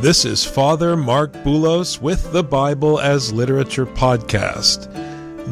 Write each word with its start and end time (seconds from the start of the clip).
This 0.00 0.24
is 0.24 0.46
Father 0.46 0.96
Marc 0.96 1.30
Boulos 1.44 2.00
with 2.00 2.32
the 2.32 2.42
Bible 2.42 2.98
as 3.00 3.34
Literature 3.34 3.84
podcast. 3.84 4.90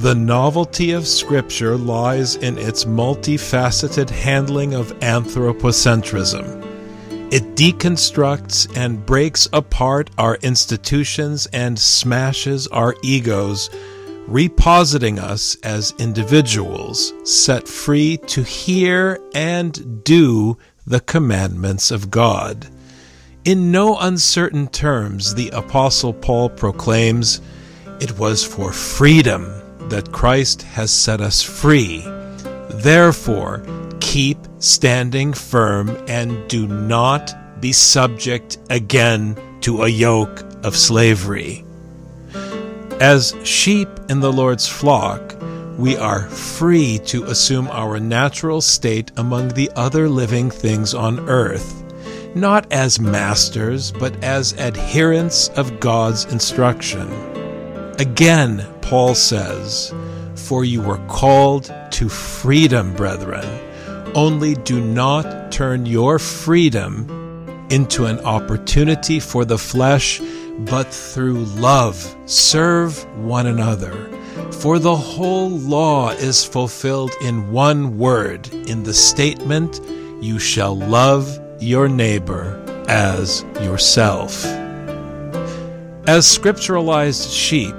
The 0.00 0.14
novelty 0.14 0.92
of 0.92 1.06
Scripture 1.06 1.76
lies 1.76 2.36
in 2.36 2.56
its 2.56 2.86
multifaceted 2.86 4.08
handling 4.08 4.72
of 4.72 4.98
anthropocentrism. 5.00 6.64
It 7.30 7.56
deconstructs 7.56 8.74
and 8.74 9.04
breaks 9.04 9.50
apart 9.52 10.08
our 10.16 10.36
institutions 10.36 11.46
and 11.52 11.78
smashes 11.78 12.66
our 12.68 12.94
egos, 13.02 13.68
repositing 14.26 15.18
us 15.18 15.58
as 15.62 15.92
individuals 15.98 17.12
set 17.22 17.68
free 17.68 18.16
to 18.28 18.42
hear 18.44 19.20
and 19.34 20.02
do 20.04 20.56
the 20.86 21.00
commandments 21.00 21.90
of 21.90 22.10
God. 22.10 22.66
In 23.44 23.70
no 23.70 23.96
uncertain 23.96 24.66
terms, 24.66 25.34
the 25.34 25.50
Apostle 25.50 26.12
Paul 26.12 26.50
proclaims, 26.50 27.40
It 28.00 28.18
was 28.18 28.44
for 28.44 28.72
freedom 28.72 29.46
that 29.88 30.12
Christ 30.12 30.62
has 30.62 30.90
set 30.90 31.20
us 31.20 31.40
free. 31.40 32.04
Therefore, 32.68 33.62
keep 34.00 34.38
standing 34.58 35.32
firm 35.32 35.96
and 36.08 36.48
do 36.48 36.66
not 36.66 37.60
be 37.60 37.72
subject 37.72 38.58
again 38.70 39.36
to 39.60 39.84
a 39.84 39.88
yoke 39.88 40.44
of 40.64 40.76
slavery. 40.76 41.64
As 43.00 43.34
sheep 43.44 43.88
in 44.10 44.18
the 44.20 44.32
Lord's 44.32 44.66
flock, 44.66 45.36
we 45.78 45.96
are 45.96 46.28
free 46.28 46.98
to 47.06 47.24
assume 47.24 47.68
our 47.68 48.00
natural 48.00 48.60
state 48.60 49.12
among 49.16 49.50
the 49.50 49.70
other 49.76 50.08
living 50.08 50.50
things 50.50 50.92
on 50.92 51.20
earth 51.28 51.84
not 52.34 52.70
as 52.72 53.00
masters, 53.00 53.92
but 53.92 54.22
as 54.22 54.56
adherents 54.58 55.48
of 55.50 55.80
God's 55.80 56.24
instruction. 56.26 57.10
Again, 57.98 58.66
Paul 58.80 59.14
says, 59.14 59.92
For 60.34 60.64
you 60.64 60.82
were 60.82 61.04
called 61.08 61.72
to 61.92 62.08
freedom, 62.08 62.94
brethren. 62.94 63.46
Only 64.14 64.54
do 64.54 64.80
not 64.80 65.52
turn 65.52 65.86
your 65.86 66.18
freedom 66.18 67.06
into 67.70 68.06
an 68.06 68.20
opportunity 68.20 69.20
for 69.20 69.44
the 69.44 69.58
flesh, 69.58 70.20
but 70.60 70.86
through 70.92 71.44
love 71.44 72.16
serve 72.26 73.04
one 73.16 73.46
another. 73.46 74.08
For 74.52 74.78
the 74.78 74.96
whole 74.96 75.50
law 75.50 76.10
is 76.10 76.44
fulfilled 76.44 77.12
in 77.20 77.52
one 77.52 77.98
word, 77.98 78.52
in 78.52 78.82
the 78.84 78.94
statement, 78.94 79.80
You 80.20 80.38
shall 80.38 80.76
love 80.76 81.38
your 81.60 81.88
neighbor 81.88 82.62
as 82.88 83.42
yourself. 83.60 84.44
As 86.06 86.26
scripturalized 86.26 87.36
sheep, 87.36 87.74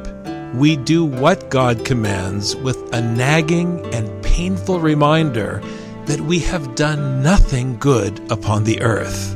we 0.53 0.75
do 0.75 1.05
what 1.05 1.49
God 1.49 1.85
commands 1.85 2.55
with 2.55 2.77
a 2.93 3.01
nagging 3.01 3.85
and 3.93 4.23
painful 4.23 4.79
reminder 4.79 5.61
that 6.05 6.21
we 6.21 6.39
have 6.39 6.75
done 6.75 7.21
nothing 7.21 7.77
good 7.77 8.19
upon 8.31 8.63
the 8.63 8.81
earth. 8.81 9.35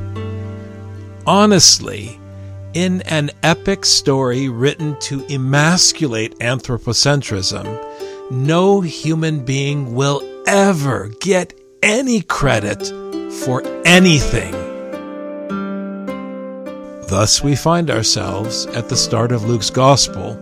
Honestly, 1.25 2.19
in 2.73 3.01
an 3.03 3.31
epic 3.43 3.85
story 3.85 4.49
written 4.49 4.99
to 5.01 5.23
emasculate 5.27 6.37
anthropocentrism, 6.39 8.31
no 8.31 8.81
human 8.81 9.45
being 9.45 9.93
will 9.93 10.21
ever 10.47 11.09
get 11.19 11.53
any 11.83 12.21
credit 12.21 12.91
for 13.41 13.61
anything. 13.85 14.51
Thus, 17.07 17.43
we 17.43 17.55
find 17.55 17.91
ourselves 17.91 18.65
at 18.67 18.89
the 18.89 18.95
start 18.95 19.31
of 19.31 19.43
Luke's 19.43 19.69
Gospel 19.69 20.37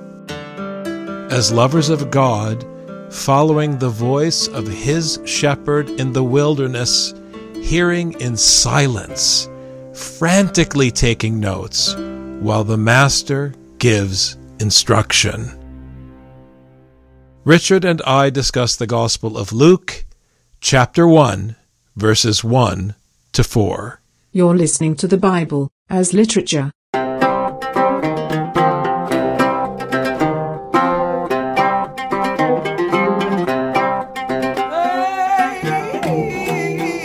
as 1.32 1.52
lovers 1.52 1.90
of 1.90 2.12
God, 2.12 2.66
following 3.10 3.78
the 3.78 3.90
voice 3.90 4.48
of 4.48 4.68
his 4.68 5.20
shepherd 5.26 5.90
in 5.90 6.12
the 6.12 6.24
wilderness, 6.24 7.14
hearing 7.56 8.14
in 8.20 8.36
silence, 8.36 9.50
frantically 9.94 10.92
taking 10.92 11.40
notes, 11.40 11.96
while 12.40 12.64
the 12.64 12.78
Master 12.78 13.54
gives 13.78 14.38
instruction. 14.60 15.58
Richard 17.44 17.86
and 17.86 18.02
I 18.04 18.30
discuss 18.30 18.76
the 18.76 18.88
Gospel 18.88 19.38
of 19.38 19.54
Luke, 19.54 20.06
chapter 20.60 21.08
1 21.08 21.56
verses 21.96 22.44
1 22.44 22.96
to 23.34 23.44
4. 23.44 24.00
You're 24.32 24.56
listening 24.56 24.96
to 24.96 25.08
the 25.08 25.18
Bible 25.18 25.70
as 25.90 26.14
literature. 26.14 26.72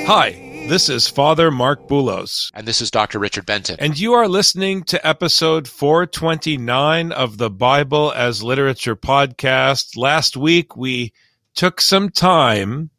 Hi, 0.08 0.66
this 0.68 0.88
is 0.88 1.08
Father 1.08 1.50
Marc 1.50 1.88
Boulos. 1.88 2.52
And 2.54 2.66
this 2.66 2.80
is 2.80 2.92
Dr. 2.92 3.18
Richard 3.18 3.44
Benton. 3.44 3.76
And 3.80 3.98
you 3.98 4.12
are 4.12 4.28
listening 4.28 4.84
to 4.84 5.04
episode 5.04 5.66
429 5.66 7.10
of 7.10 7.38
the 7.38 7.50
Bible 7.50 8.12
as 8.14 8.40
Literature 8.40 8.94
podcast. 8.94 9.96
Last 9.96 10.36
week, 10.36 10.76
we 10.76 11.12
took 11.56 11.80
some 11.80 12.10
time 12.10 12.90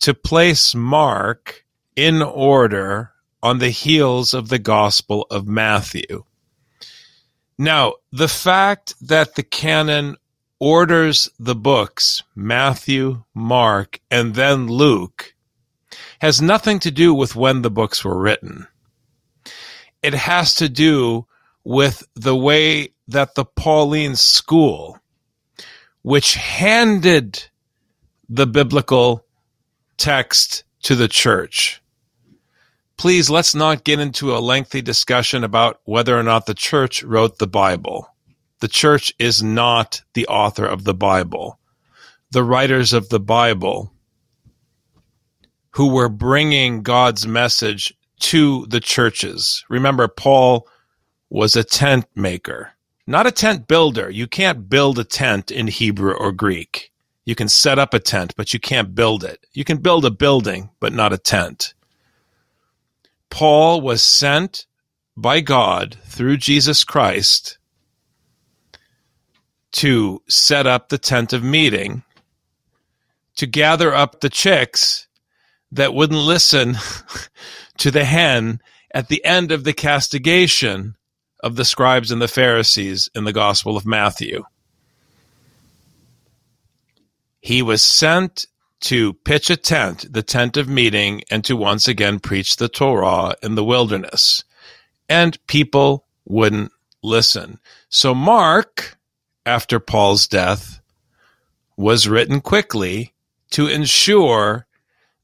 to 0.00 0.14
place 0.14 0.74
Mark 0.74 1.64
in 1.94 2.22
order 2.22 3.12
on 3.42 3.58
the 3.58 3.70
heels 3.70 4.34
of 4.34 4.48
the 4.48 4.58
Gospel 4.58 5.26
of 5.30 5.46
Matthew. 5.46 6.24
Now, 7.58 7.94
the 8.12 8.28
fact 8.28 8.94
that 9.00 9.34
the 9.34 9.42
canon 9.42 10.16
orders 10.58 11.28
the 11.38 11.54
books, 11.54 12.22
Matthew, 12.34 13.24
Mark, 13.34 14.00
and 14.10 14.34
then 14.34 14.66
Luke, 14.66 15.34
has 16.20 16.40
nothing 16.40 16.78
to 16.80 16.90
do 16.90 17.14
with 17.14 17.36
when 17.36 17.62
the 17.62 17.70
books 17.70 18.04
were 18.04 18.18
written. 18.18 18.66
It 20.02 20.14
has 20.14 20.54
to 20.56 20.68
do 20.68 21.26
with 21.64 22.04
the 22.14 22.36
way 22.36 22.90
that 23.08 23.34
the 23.34 23.44
Pauline 23.44 24.16
school, 24.16 24.98
which 26.02 26.34
handed 26.34 27.44
the 28.28 28.46
biblical 28.46 29.25
text 29.96 30.64
to 30.82 30.94
the 30.94 31.08
church. 31.08 31.82
Please, 32.96 33.28
let's 33.28 33.54
not 33.54 33.84
get 33.84 34.00
into 34.00 34.34
a 34.34 34.38
lengthy 34.38 34.80
discussion 34.80 35.44
about 35.44 35.80
whether 35.84 36.18
or 36.18 36.22
not 36.22 36.46
the 36.46 36.54
church 36.54 37.02
wrote 37.02 37.38
the 37.38 37.46
Bible. 37.46 38.08
The 38.60 38.68
church 38.68 39.12
is 39.18 39.42
not 39.42 40.02
the 40.14 40.26
author 40.28 40.64
of 40.64 40.84
the 40.84 40.94
Bible. 40.94 41.58
The 42.30 42.42
writers 42.42 42.92
of 42.92 43.10
the 43.10 43.20
Bible 43.20 43.92
who 45.76 45.90
were 45.90 46.08
bringing 46.08 46.82
God's 46.82 47.26
message 47.26 47.92
to 48.18 48.64
the 48.66 48.80
churches. 48.80 49.62
Remember, 49.68 50.08
Paul 50.08 50.66
was 51.28 51.54
a 51.54 51.64
tent 51.64 52.06
maker, 52.14 52.72
not 53.06 53.26
a 53.26 53.30
tent 53.30 53.68
builder. 53.68 54.08
You 54.08 54.26
can't 54.26 54.70
build 54.70 54.98
a 54.98 55.04
tent 55.04 55.50
in 55.50 55.66
Hebrew 55.66 56.14
or 56.14 56.32
Greek. 56.32 56.92
You 57.26 57.34
can 57.34 57.48
set 57.48 57.78
up 57.78 57.92
a 57.92 57.98
tent, 57.98 58.34
but 58.36 58.54
you 58.54 58.60
can't 58.60 58.94
build 58.94 59.24
it. 59.24 59.44
You 59.52 59.64
can 59.64 59.78
build 59.78 60.04
a 60.04 60.10
building, 60.10 60.70
but 60.80 60.92
not 60.92 61.12
a 61.12 61.18
tent. 61.18 61.74
Paul 63.30 63.80
was 63.80 64.02
sent 64.02 64.66
by 65.16 65.40
God 65.40 65.98
through 66.04 66.36
Jesus 66.38 66.84
Christ 66.84 67.58
to 69.72 70.22
set 70.28 70.66
up 70.66 70.88
the 70.88 70.98
tent 70.98 71.32
of 71.32 71.42
meeting, 71.42 72.04
to 73.36 73.46
gather 73.46 73.92
up 73.92 74.20
the 74.20 74.30
chicks 74.30 75.08
that 75.72 75.92
wouldn't 75.92 76.20
listen 76.20 76.76
to 77.78 77.90
the 77.90 78.04
hen 78.04 78.60
at 78.94 79.08
the 79.08 79.22
end 79.24 79.50
of 79.50 79.64
the 79.64 79.72
castigation 79.72 80.96
of 81.40 81.56
the 81.56 81.64
scribes 81.64 82.10
and 82.10 82.22
the 82.22 82.28
Pharisees 82.28 83.10
in 83.14 83.24
the 83.24 83.32
Gospel 83.32 83.76
of 83.76 83.84
Matthew. 83.84 84.44
He 87.46 87.62
was 87.62 87.84
sent 87.84 88.48
to 88.80 89.12
pitch 89.12 89.50
a 89.50 89.56
tent, 89.56 90.12
the 90.12 90.24
tent 90.24 90.56
of 90.56 90.68
meeting, 90.68 91.22
and 91.30 91.44
to 91.44 91.54
once 91.54 91.86
again 91.86 92.18
preach 92.18 92.56
the 92.56 92.68
Torah 92.68 93.36
in 93.40 93.54
the 93.54 93.62
wilderness. 93.62 94.42
And 95.08 95.38
people 95.46 96.06
wouldn't 96.24 96.72
listen. 97.04 97.60
So 97.88 98.16
Mark, 98.16 98.98
after 99.46 99.78
Paul's 99.78 100.26
death, 100.26 100.80
was 101.76 102.08
written 102.08 102.40
quickly 102.40 103.14
to 103.52 103.68
ensure 103.68 104.66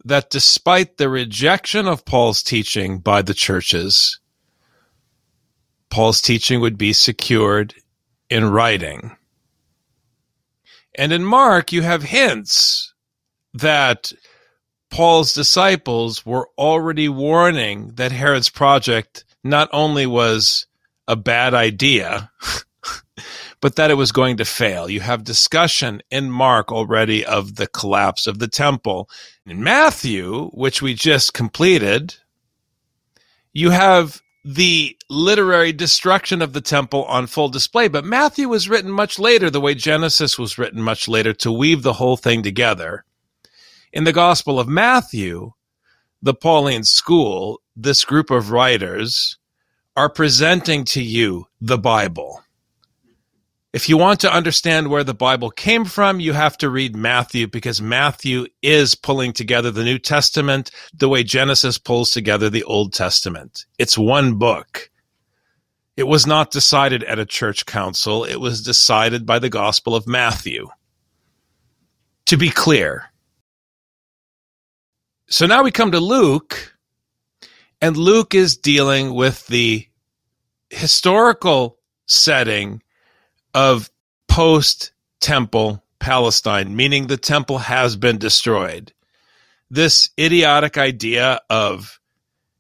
that 0.05 0.31
despite 0.31 0.99
the 0.99 1.09
rejection 1.09 1.89
of 1.89 2.05
Paul's 2.05 2.45
teaching 2.45 3.01
by 3.01 3.23
the 3.23 3.35
churches, 3.35 4.21
Paul's 5.91 6.21
teaching 6.21 6.61
would 6.61 6.79
be 6.79 6.93
secured 6.93 7.75
in 8.31 8.49
writing. 8.49 9.17
And 10.95 11.13
in 11.13 11.25
Mark, 11.25 11.73
you 11.73 11.83
have 11.83 12.03
hints 12.03 12.93
that 13.55 14.13
Paul's 14.91 15.33
disciples 15.33 16.25
were 16.27 16.49
already 16.59 17.09
warning 17.09 17.93
that 17.95 18.13
Herod's 18.13 18.51
project 18.51 19.25
not 19.43 19.69
only 19.73 20.07
was 20.07 20.67
a 21.09 21.17
bad 21.17 21.55
idea, 21.55 22.31
but 23.61 23.77
that 23.77 23.91
it 23.91 23.95
was 23.95 24.13
going 24.13 24.37
to 24.37 24.45
fail. 24.45 24.91
You 24.91 25.01
have 25.01 25.25
discussion 25.25 26.03
in 26.11 26.31
Mark 26.31 26.71
already 26.71 27.25
of 27.25 27.57
the 27.57 27.67
collapse 27.67 28.27
of 28.27 28.39
the 28.39 28.49
temple. 28.49 29.09
In 29.47 29.63
Matthew, 29.63 30.49
which 30.49 30.83
we 30.83 30.95
just 30.95 31.33
completed, 31.33 32.15
you 33.53 33.71
have 33.71 34.21
the 34.45 34.97
literary 35.09 35.73
destruction 35.73 36.43
of 36.43 36.53
the 36.53 36.61
temple 36.61 37.05
on 37.05 37.27
full 37.27 37.49
display. 37.49 37.89
But 37.89 38.05
Matthew 38.05 38.49
was 38.49 38.69
written 38.69 38.91
much 38.91 39.19
later, 39.19 39.51
the 39.51 39.61
way 39.61 39.75
Genesis 39.75 40.39
was 40.39 40.59
written 40.59 40.83
much 40.83 41.09
later, 41.09 41.33
to 41.35 41.53
weave 41.53 41.83
the 41.83 41.93
whole 41.95 42.17
thing 42.17 42.43
together. 42.43 43.05
In 43.93 44.05
the 44.05 44.13
Gospel 44.13 44.59
of 44.59 44.69
Matthew, 44.69 45.53
the 46.21 46.35
Pauline 46.35 46.85
school, 46.85 47.61
this 47.77 48.05
group 48.05 48.31
of 48.31 48.51
writers, 48.51 49.39
are 49.97 50.09
presenting 50.09 50.85
to 50.87 51.03
you 51.03 51.47
the 51.61 51.79
Bible. 51.79 52.43
If 53.73 53.89
you 53.89 53.97
want 53.97 54.21
to 54.21 54.33
understand 54.33 54.89
where 54.89 55.03
the 55.03 55.15
Bible 55.15 55.51
came 55.51 55.87
from, 55.87 56.21
you 56.21 56.35
have 56.35 56.59
to 56.59 56.69
read 56.69 56.95
Matthew 56.95 57.47
because 57.47 57.81
Matthew 57.81 58.47
is 58.61 58.95
pulling 58.95 59.33
together 59.33 59.71
the 59.71 59.85
New 59.85 59.99
Testament 59.99 60.71
the 60.93 61.09
way 61.09 61.23
Genesis 61.23 61.79
pulls 61.79 62.11
together 62.11 62.51
the 62.51 62.65
Old 62.65 62.93
Testament. 62.93 63.65
It's 63.79 63.97
one 63.97 64.35
book. 64.35 64.91
It 65.97 66.03
was 66.03 66.27
not 66.27 66.51
decided 66.51 67.03
at 67.05 67.19
a 67.19 67.25
church 67.25 67.65
council. 67.65 68.25
It 68.25 68.41
was 68.41 68.63
decided 68.63 69.25
by 69.25 69.39
the 69.39 69.49
Gospel 69.49 69.95
of 69.95 70.07
Matthew. 70.07 70.69
To 72.27 72.37
be 72.37 72.51
clear. 72.51 73.11
So 75.29 75.47
now 75.47 75.63
we 75.63 75.71
come 75.71 75.93
to 75.93 76.01
Luke, 76.01 76.77
and 77.81 77.97
Luke 77.97 78.35
is 78.35 78.59
dealing 78.59 79.15
with 79.15 79.47
the 79.47 79.87
historical 80.69 81.79
setting 82.07 82.83
of 83.55 83.91
post 84.29 84.93
temple 85.21 85.83
Palestine, 85.99 86.75
meaning 86.75 87.07
the 87.07 87.17
temple 87.17 87.59
has 87.59 87.97
been 87.97 88.19
destroyed. 88.19 88.93
This 89.71 90.11
idiotic 90.19 90.77
idea 90.77 91.41
of 91.49 92.01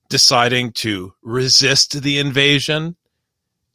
deciding 0.08 0.72
to 0.72 1.14
resist 1.22 2.02
the 2.02 2.18
invasion 2.18 2.96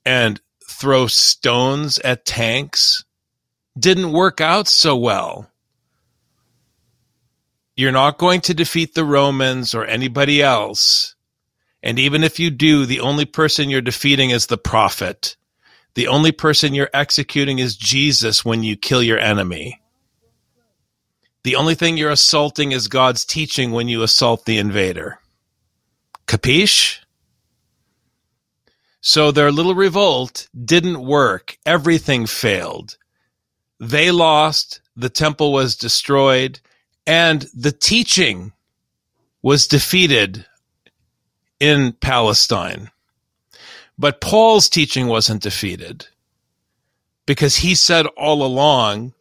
and 0.06 0.40
throw 0.68 1.08
stones 1.08 2.00
at 2.00 2.26
tanks 2.26 3.04
didn't 3.78 4.12
work 4.12 4.40
out 4.40 4.68
so 4.68 4.96
well. 4.96 5.50
You're 7.76 7.92
not 7.92 8.18
going 8.18 8.42
to 8.42 8.54
defeat 8.54 8.96
the 8.96 9.06
Romans 9.06 9.76
or 9.76 9.86
anybody 9.86 10.42
else. 10.42 11.16
And 11.84 12.00
even 12.00 12.24
if 12.24 12.40
you 12.40 12.50
do, 12.50 12.86
the 12.86 13.02
only 13.02 13.26
person 13.26 13.70
you're 13.70 13.82
defeating 13.82 14.32
is 14.32 14.48
the 14.48 14.58
prophet. 14.58 15.38
The 15.98 16.10
only 16.10 16.32
person 16.32 16.76
you're 16.76 16.92
executing 16.94 17.58
is 17.58 17.76
Jesus 17.76 18.46
when 18.46 18.62
you 18.62 18.78
kill 18.78 19.02
your 19.02 19.18
enemy. 19.18 19.82
The 21.44 21.56
only 21.56 21.74
thing 21.74 21.98
you're 21.98 22.12
assaulting 22.12 22.72
is 22.72 22.88
God's 22.88 23.26
teaching 23.26 23.72
when 23.72 23.88
you 23.88 24.04
assault 24.04 24.46
the 24.46 24.60
invader. 24.60 25.18
Capiche? 26.28 27.00
So 29.02 29.32
their 29.32 29.52
little 29.52 29.74
revolt 29.74 30.48
didn't 30.64 31.04
work. 31.04 31.58
Everything 31.66 32.28
failed. 32.28 32.96
They 33.80 34.12
lost, 34.12 34.82
the 34.96 35.10
temple 35.10 35.52
was 35.52 35.76
destroyed, 35.76 36.60
and 37.08 37.48
the 37.56 37.72
teaching 37.72 38.54
was 39.42 39.66
defeated 39.66 40.46
in 41.60 41.94
Palestine. 41.94 42.92
But 43.98 44.22
Paul's 44.22 44.70
teaching 44.70 45.08
wasn't 45.08 45.42
defeated 45.42 46.08
because 47.26 47.58
he 47.58 47.76
said 47.76 48.06
all 48.18 48.44
along, 48.44 49.14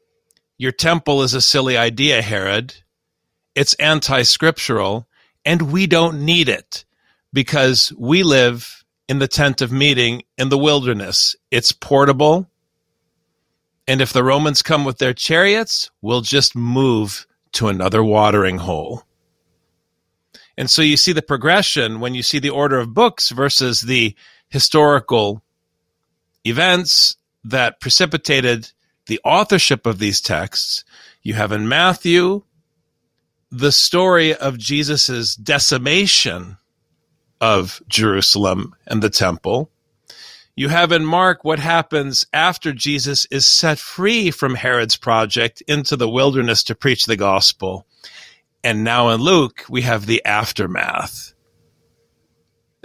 your 0.59 0.73
temple 0.73 1.23
is 1.23 1.35
a 1.35 1.41
silly 1.41 1.77
idea, 1.77 2.23
Herod. 2.23 2.75
It's 3.55 3.75
anti 3.75 4.23
scriptural, 4.23 5.09
and 5.45 5.73
we 5.73 5.87
don't 5.87 6.25
need 6.25 6.49
it 6.49 6.85
because 7.33 7.93
we 7.99 8.23
live 8.23 8.85
in 9.09 9.19
the 9.19 9.29
tent 9.29 9.63
of 9.63 9.73
meeting 9.73 10.23
in 10.37 10.49
the 10.49 10.59
wilderness. 10.59 11.37
It's 11.51 11.73
portable. 11.73 12.51
And 13.89 14.01
if 14.01 14.13
the 14.13 14.25
Romans 14.25 14.63
come 14.63 14.85
with 14.85 14.99
their 14.99 15.15
chariots, 15.15 15.91
we'll 16.03 16.23
just 16.23 16.57
move 16.57 17.27
to 17.53 17.69
another 17.69 18.03
watering 18.03 18.59
hole. 18.59 19.05
And 20.59 20.71
so 20.71 20.83
you 20.83 20.97
see 20.97 21.13
the 21.13 21.23
progression 21.23 22.01
when 22.01 22.15
you 22.15 22.23
see 22.23 22.39
the 22.39 22.51
order 22.51 22.79
of 22.79 22.95
books 22.95 23.31
versus 23.31 23.83
the 23.83 24.15
historical 24.49 25.43
events 26.45 27.17
that 27.45 27.81
precipitated 27.81 28.71
the 29.07 29.21
authorship 29.25 29.87
of 29.87 29.99
these 29.99 30.21
texts. 30.21 30.85
You 31.23 31.35
have 31.35 31.53
in 31.53 31.69
Matthew 31.69 32.43
the 33.51 33.73
story 33.73 34.35
of 34.35 34.59
Jesus' 34.59 35.37
decimation 35.37 36.57
of 37.41 37.81
Jerusalem 37.89 38.75
and 38.87 39.03
the 39.03 39.11
temple. 39.11 39.71
You 40.57 40.69
have 40.69 40.91
in 40.91 41.05
Mark 41.05 41.45
what 41.45 41.59
happens 41.59 42.27
after 42.33 42.73
Jesus 42.73 43.27
is 43.31 43.47
set 43.47 43.79
free 43.79 44.31
from 44.31 44.55
Herod's 44.55 44.97
project 44.97 45.63
into 45.69 45.97
the 45.97 46.09
wilderness 46.09 46.65
to 46.65 46.75
preach 46.75 47.05
the 47.05 47.17
gospel. 47.17 47.87
And 48.65 48.83
now 48.83 49.11
in 49.11 49.21
Luke, 49.21 49.65
we 49.69 49.83
have 49.83 50.07
the 50.07 50.25
aftermath 50.25 51.35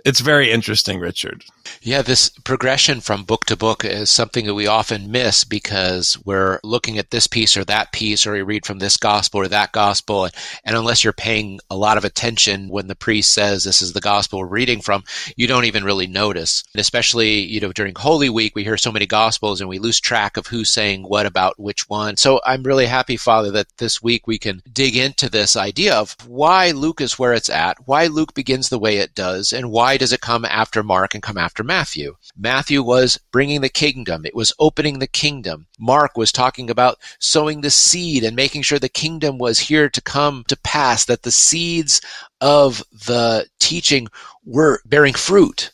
it's 0.05 0.19
very 0.19 0.51
interesting, 0.51 0.99
Richard. 0.99 1.43
Yeah, 1.81 2.01
this 2.01 2.29
progression 2.29 3.01
from 3.01 3.23
book 3.23 3.45
to 3.45 3.55
book 3.55 3.85
is 3.85 4.09
something 4.09 4.45
that 4.45 4.53
we 4.53 4.67
often 4.67 5.11
miss 5.11 5.43
because 5.43 6.17
we're 6.25 6.59
looking 6.63 6.97
at 6.97 7.11
this 7.11 7.27
piece 7.27 7.55
or 7.55 7.63
that 7.65 7.91
piece, 7.91 8.25
or 8.25 8.33
we 8.33 8.41
read 8.41 8.65
from 8.65 8.79
this 8.79 8.97
gospel 8.97 9.39
or 9.39 9.47
that 9.47 9.71
gospel. 9.71 10.25
And 10.63 10.75
unless 10.75 11.03
you're 11.03 11.13
paying 11.13 11.59
a 11.69 11.75
lot 11.75 11.97
of 11.97 12.05
attention 12.05 12.69
when 12.69 12.87
the 12.87 12.95
priest 12.95 13.33
says 13.33 13.63
this 13.63 13.81
is 13.81 13.93
the 13.93 14.01
gospel 14.01 14.39
we're 14.39 14.47
reading 14.47 14.81
from, 14.81 15.03
you 15.35 15.47
don't 15.47 15.65
even 15.65 15.83
really 15.83 16.07
notice. 16.07 16.63
And 16.73 16.81
especially, 16.81 17.39
you 17.39 17.59
know, 17.59 17.71
during 17.71 17.93
Holy 17.95 18.29
Week, 18.29 18.55
we 18.55 18.63
hear 18.63 18.77
so 18.77 18.91
many 18.91 19.05
gospels 19.05 19.61
and 19.61 19.69
we 19.69 19.79
lose 19.79 19.99
track 19.99 20.37
of 20.37 20.47
who's 20.47 20.69
saying 20.69 21.03
what 21.03 21.25
about 21.25 21.59
which 21.59 21.89
one. 21.89 22.17
So 22.17 22.41
I'm 22.45 22.63
really 22.63 22.85
happy, 22.85 23.17
Father, 23.17 23.51
that 23.51 23.77
this 23.77 24.01
week 24.01 24.27
we 24.27 24.37
can 24.37 24.61
dig 24.71 24.95
into 24.95 25.29
this 25.29 25.55
idea 25.55 25.95
of 25.95 26.15
why 26.27 26.71
Luke 26.71 27.01
is 27.01 27.17
where 27.17 27.33
it's 27.33 27.49
at, 27.49 27.77
why 27.87 28.07
Luke 28.07 28.33
begins 28.33 28.69
the 28.69 28.79
way 28.79 28.97
it 28.97 29.15
does, 29.15 29.53
and 29.53 29.71
why 29.71 29.90
why 29.91 29.97
does 29.97 30.13
it 30.13 30.21
come 30.21 30.45
after 30.45 30.83
Mark 30.83 31.13
and 31.13 31.21
come 31.21 31.37
after 31.37 31.65
Matthew? 31.65 32.15
Matthew 32.37 32.81
was 32.81 33.19
bringing 33.33 33.59
the 33.59 33.67
kingdom. 33.67 34.25
It 34.25 34.33
was 34.33 34.53
opening 34.57 34.99
the 34.99 35.07
kingdom. 35.07 35.67
Mark 35.77 36.15
was 36.15 36.31
talking 36.31 36.69
about 36.69 36.97
sowing 37.19 37.59
the 37.59 37.69
seed 37.69 38.23
and 38.23 38.33
making 38.33 38.61
sure 38.61 38.79
the 38.79 38.87
kingdom 38.87 39.37
was 39.37 39.59
here 39.59 39.89
to 39.89 40.01
come 40.01 40.45
to 40.47 40.55
pass, 40.55 41.03
that 41.03 41.23
the 41.23 41.31
seeds 41.31 41.99
of 42.39 42.81
the 43.05 43.45
teaching 43.59 44.07
were 44.45 44.79
bearing 44.85 45.13
fruit. 45.13 45.73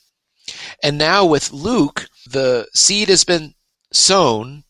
And 0.82 0.98
now 0.98 1.24
with 1.24 1.54
Luke, 1.54 2.08
the 2.28 2.68
seed 2.74 3.10
has 3.10 3.24
been 3.24 3.54
sown. 3.94 4.64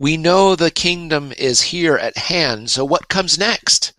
We 0.00 0.16
know 0.16 0.56
the 0.56 0.72
kingdom 0.72 1.32
is 1.38 1.62
here 1.62 1.96
at 1.96 2.16
hand. 2.16 2.70
So 2.70 2.84
what 2.84 3.06
comes 3.06 3.38
next? 3.38 3.92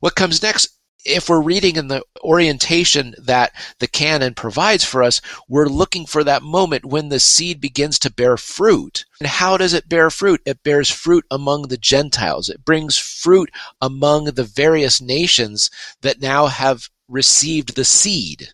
What 0.00 0.14
comes 0.14 0.42
next 0.42 0.75
if 1.06 1.28
we're 1.28 1.40
reading 1.40 1.76
in 1.76 1.88
the 1.88 2.02
orientation 2.20 3.14
that 3.18 3.52
the 3.78 3.86
canon 3.86 4.34
provides 4.34 4.84
for 4.84 5.02
us, 5.02 5.20
we're 5.48 5.66
looking 5.66 6.04
for 6.04 6.24
that 6.24 6.42
moment 6.42 6.84
when 6.84 7.08
the 7.08 7.20
seed 7.20 7.60
begins 7.60 7.98
to 8.00 8.12
bear 8.12 8.36
fruit. 8.36 9.04
And 9.20 9.28
how 9.28 9.56
does 9.56 9.72
it 9.72 9.88
bear 9.88 10.10
fruit? 10.10 10.40
It 10.44 10.62
bears 10.62 10.90
fruit 10.90 11.24
among 11.30 11.68
the 11.68 11.76
Gentiles. 11.76 12.48
It 12.48 12.64
brings 12.64 12.98
fruit 12.98 13.50
among 13.80 14.24
the 14.24 14.44
various 14.44 15.00
nations 15.00 15.70
that 16.02 16.20
now 16.20 16.46
have 16.46 16.88
received 17.08 17.76
the 17.76 17.84
seed. 17.84 18.48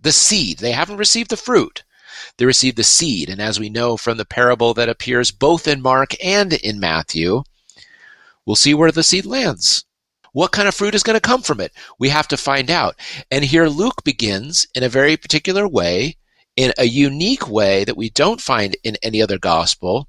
The 0.00 0.12
seed. 0.12 0.58
They 0.58 0.72
haven't 0.72 0.96
received 0.96 1.30
the 1.30 1.36
fruit. 1.36 1.82
They 2.38 2.46
received 2.46 2.76
the 2.76 2.84
seed. 2.84 3.28
And 3.28 3.40
as 3.40 3.58
we 3.58 3.68
know 3.68 3.96
from 3.96 4.18
the 4.18 4.24
parable 4.24 4.72
that 4.74 4.88
appears 4.88 5.30
both 5.30 5.66
in 5.66 5.82
Mark 5.82 6.14
and 6.24 6.52
in 6.52 6.78
Matthew, 6.78 7.42
we'll 8.46 8.56
see 8.56 8.74
where 8.74 8.92
the 8.92 9.02
seed 9.02 9.26
lands. 9.26 9.84
What 10.32 10.52
kind 10.52 10.66
of 10.66 10.74
fruit 10.74 10.94
is 10.94 11.02
going 11.02 11.16
to 11.16 11.20
come 11.20 11.42
from 11.42 11.60
it? 11.60 11.72
We 11.98 12.08
have 12.08 12.28
to 12.28 12.36
find 12.36 12.70
out. 12.70 12.96
And 13.30 13.44
here 13.44 13.66
Luke 13.66 14.02
begins 14.02 14.66
in 14.74 14.82
a 14.82 14.88
very 14.88 15.16
particular 15.16 15.68
way 15.68 16.16
in 16.56 16.72
a 16.78 16.84
unique 16.84 17.48
way 17.48 17.84
that 17.84 17.96
we 17.96 18.10
don't 18.10 18.40
find 18.40 18.76
in 18.84 18.96
any 19.02 19.22
other 19.22 19.38
gospel, 19.38 20.08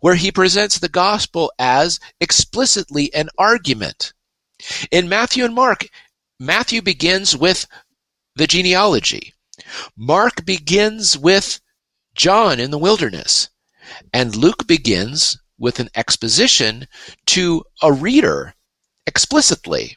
where 0.00 0.14
he 0.14 0.30
presents 0.30 0.78
the 0.78 0.88
gospel 0.88 1.52
as 1.58 1.98
explicitly 2.20 3.12
an 3.14 3.28
argument. 3.38 4.12
In 4.90 5.08
Matthew 5.08 5.44
and 5.44 5.54
Mark, 5.54 5.86
Matthew 6.38 6.82
begins 6.82 7.36
with 7.36 7.66
the 8.36 8.46
genealogy. 8.46 9.34
Mark 9.96 10.44
begins 10.44 11.16
with 11.18 11.60
John 12.14 12.60
in 12.60 12.70
the 12.70 12.78
wilderness. 12.78 13.48
And 14.12 14.34
Luke 14.34 14.66
begins 14.66 15.38
with 15.58 15.78
an 15.78 15.90
exposition 15.94 16.86
to 17.26 17.64
a 17.82 17.92
reader 17.92 18.54
explicitly 19.06 19.96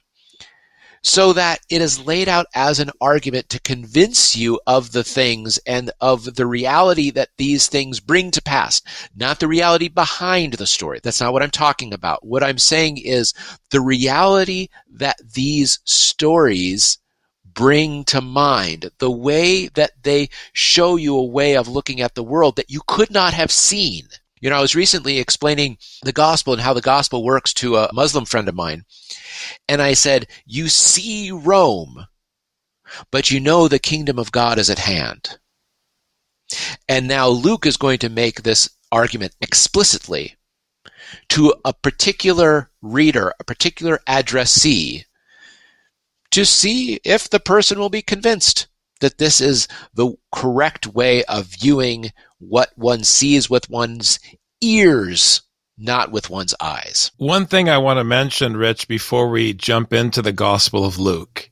so 1.07 1.31
that 1.33 1.61
it 1.69 1.81
is 1.81 2.05
laid 2.05 2.27
out 2.27 2.47
as 2.53 2.79
an 2.79 2.91
argument 2.99 3.47
to 3.49 3.61
convince 3.61 4.35
you 4.35 4.59
of 4.67 4.91
the 4.91 5.03
things 5.03 5.57
and 5.65 5.91
of 6.01 6.35
the 6.35 6.45
reality 6.45 7.11
that 7.11 7.29
these 7.37 7.67
things 7.67 7.99
bring 7.99 8.31
to 8.31 8.41
pass, 8.41 8.81
not 9.15 9.39
the 9.39 9.47
reality 9.47 9.87
behind 9.87 10.53
the 10.53 10.67
story. 10.67 10.99
That's 11.01 11.21
not 11.21 11.31
what 11.31 11.43
I'm 11.43 11.51
talking 11.51 11.93
about. 11.93 12.25
What 12.25 12.43
I'm 12.43 12.57
saying 12.57 12.97
is 12.97 13.33
the 13.71 13.81
reality 13.81 14.67
that 14.95 15.17
these 15.33 15.79
stories 15.85 16.97
bring 17.45 18.03
to 18.05 18.21
mind, 18.21 18.91
the 18.99 19.11
way 19.11 19.67
that 19.69 19.91
they 20.03 20.29
show 20.53 20.95
you 20.95 21.15
a 21.15 21.25
way 21.25 21.55
of 21.55 21.67
looking 21.67 22.01
at 22.01 22.15
the 22.15 22.23
world 22.23 22.57
that 22.57 22.69
you 22.69 22.81
could 22.85 23.11
not 23.11 23.33
have 23.33 23.51
seen. 23.51 24.07
You 24.39 24.49
know, 24.49 24.57
I 24.57 24.61
was 24.61 24.75
recently 24.75 25.19
explaining 25.19 25.77
the 26.03 26.11
gospel 26.11 26.53
and 26.53 26.61
how 26.61 26.73
the 26.73 26.81
gospel 26.81 27.23
works 27.23 27.53
to 27.55 27.77
a 27.77 27.93
Muslim 27.93 28.25
friend 28.25 28.47
of 28.47 28.55
mine. 28.55 28.85
And 29.67 29.81
I 29.81 29.93
said, 29.93 30.27
You 30.45 30.69
see 30.69 31.31
Rome, 31.31 32.05
but 33.11 33.31
you 33.31 33.39
know 33.39 33.67
the 33.67 33.79
kingdom 33.79 34.19
of 34.19 34.31
God 34.31 34.59
is 34.59 34.69
at 34.69 34.79
hand. 34.79 35.39
And 36.87 37.07
now 37.07 37.27
Luke 37.27 37.65
is 37.65 37.77
going 37.77 37.99
to 37.99 38.09
make 38.09 38.43
this 38.43 38.69
argument 38.91 39.35
explicitly 39.41 40.35
to 41.29 41.53
a 41.65 41.73
particular 41.73 42.69
reader, 42.81 43.33
a 43.39 43.43
particular 43.43 43.99
addressee, 44.07 45.05
to 46.31 46.45
see 46.45 46.99
if 47.03 47.29
the 47.29 47.39
person 47.39 47.79
will 47.79 47.89
be 47.89 48.01
convinced 48.01 48.67
that 48.99 49.17
this 49.17 49.41
is 49.41 49.67
the 49.93 50.13
correct 50.33 50.87
way 50.87 51.23
of 51.25 51.45
viewing 51.45 52.11
what 52.39 52.71
one 52.75 53.03
sees 53.03 53.49
with 53.49 53.69
one's 53.69 54.19
ears 54.61 55.41
not 55.77 56.11
with 56.11 56.29
one's 56.29 56.55
eyes. 56.59 57.11
One 57.17 57.45
thing 57.45 57.69
I 57.69 57.77
want 57.77 57.97
to 57.99 58.03
mention, 58.03 58.57
Rich, 58.57 58.87
before 58.87 59.29
we 59.29 59.53
jump 59.53 59.93
into 59.93 60.21
the 60.21 60.33
Gospel 60.33 60.83
of 60.83 60.97
Luke. 60.97 61.49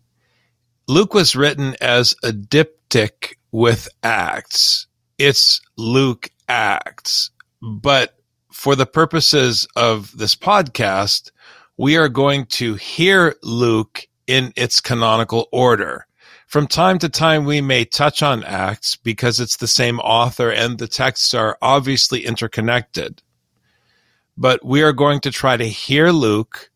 Luke 0.88 1.14
was 1.14 1.36
written 1.36 1.76
as 1.82 2.16
a 2.24 2.32
diptych 2.32 3.36
with 3.52 3.88
Acts. 4.04 4.88
It's 5.18 5.62
Luke 5.78 6.30
Acts. 6.50 7.32
But 7.62 8.18
for 8.52 8.76
the 8.76 8.86
purposes 8.86 9.68
of 9.76 10.16
this 10.18 10.36
podcast, 10.36 11.32
we 11.78 11.98
are 11.98 12.10
going 12.10 12.46
to 12.46 12.76
hear 12.76 13.36
Luke 13.44 14.08
in 14.28 14.54
its 14.56 14.80
canonical 14.80 15.48
order. 15.52 16.08
From 16.48 16.68
time 16.68 17.00
to 17.00 17.10
time, 17.10 17.46
we 17.46 17.60
may 17.60 17.86
touch 17.86 18.22
on 18.22 18.44
Acts 18.44 18.96
because 18.96 19.40
it's 19.40 19.58
the 19.58 19.68
same 19.68 20.00
author 20.00 20.52
and 20.52 20.78
the 20.78 20.88
texts 20.88 21.34
are 21.34 21.58
obviously 21.62 22.26
interconnected 22.26 23.22
but 24.38 24.64
we 24.66 24.84
are 24.84 24.94
going 24.94 25.20
to 25.22 25.32
try 25.32 25.58
to 25.58 25.68
hear 25.68 26.10
Luke 26.10 26.70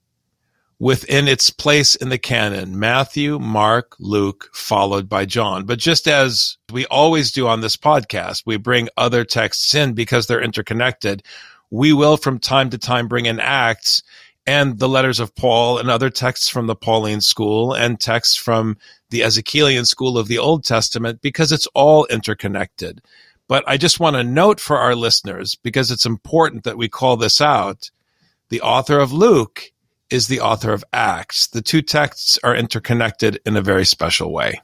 within 0.80 1.28
its 1.28 1.50
place 1.50 1.96
in 1.96 2.08
the 2.08 2.18
canon 2.18 2.80
Matthew, 2.80 3.38
Mark, 3.38 3.96
Luke, 4.00 4.50
followed 4.54 5.10
by 5.10 5.26
John. 5.26 5.66
But 5.66 5.80
just 5.80 6.08
as 6.08 6.58
we 6.72 6.86
always 6.86 7.32
do 7.32 7.48
on 7.48 7.62
this 7.62 7.76
podcast, 7.76 8.44
we 8.46 8.56
bring 8.58 8.88
other 8.96 9.26
texts 9.26 9.76
in 9.76 9.94
because 9.94 10.28
they're 10.28 10.42
interconnected. 10.42 11.22
We 11.70 11.92
will 11.92 12.16
from 12.16 12.40
time 12.40 12.70
to 12.70 12.78
time 12.78 13.08
bring 13.08 13.26
in 13.26 13.40
Acts 13.40 14.02
and 14.46 14.80
the 14.80 14.90
letters 14.90 15.20
of 15.20 15.36
Paul 15.36 15.78
and 15.78 15.90
other 15.90 16.10
texts 16.10 16.50
from 16.50 16.68
the 16.68 16.76
Pauline 16.76 17.22
school 17.22 17.74
and 17.74 18.00
texts 18.00 18.36
from 18.36 18.78
the 19.10 19.22
Ezekielian 19.22 19.86
school 19.86 20.18
of 20.18 20.28
the 20.28 20.40
Old 20.40 20.64
Testament 20.64 21.22
because 21.22 21.52
it's 21.52 21.68
all 21.76 22.06
interconnected. 22.06 23.02
But 23.48 23.64
I 23.68 23.78
just 23.78 24.00
want 24.00 24.16
to 24.16 24.24
note 24.24 24.60
for 24.60 24.78
our 24.78 24.96
listeners, 24.96 25.56
because 25.56 25.92
it's 25.92 26.06
important 26.06 26.64
that 26.64 26.78
we 26.78 26.88
call 26.88 27.18
this 27.18 27.42
out, 27.42 27.90
the 28.50 28.62
author 28.62 29.00
of 29.00 29.14
Luke 29.14 29.72
is 30.10 30.28
the 30.28 30.40
author 30.40 30.74
of 30.74 30.84
Acts. 30.94 31.48
The 31.48 31.62
two 31.62 31.82
texts 31.82 32.40
are 32.44 32.56
interconnected 32.56 33.40
in 33.46 33.56
a 33.56 33.62
very 33.62 33.86
special 33.86 34.32
way. 34.34 34.62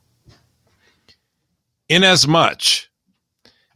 Inasmuch 1.90 2.90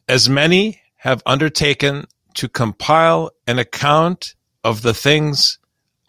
as 0.08 0.28
many 0.28 0.82
have 0.98 1.22
undertaken 1.26 2.06
to 2.34 2.50
compile 2.50 3.30
an 3.46 3.60
account 3.60 4.34
of 4.64 4.82
the 4.82 4.94
things 4.94 5.59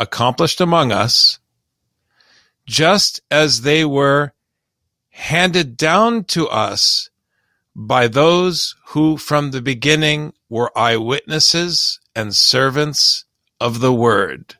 accomplished 0.00 0.60
among 0.60 0.90
us, 0.90 1.38
just 2.66 3.20
as 3.30 3.60
they 3.60 3.84
were 3.84 4.32
handed 5.10 5.76
down 5.76 6.24
to 6.24 6.48
us 6.48 7.10
by 7.76 8.08
those 8.08 8.74
who 8.88 9.16
from 9.16 9.50
the 9.50 9.62
beginning 9.62 10.32
were 10.48 10.76
eyewitnesses 10.76 12.00
and 12.16 12.34
servants 12.34 13.24
of 13.60 13.80
the 13.80 13.92
word. 13.92 14.56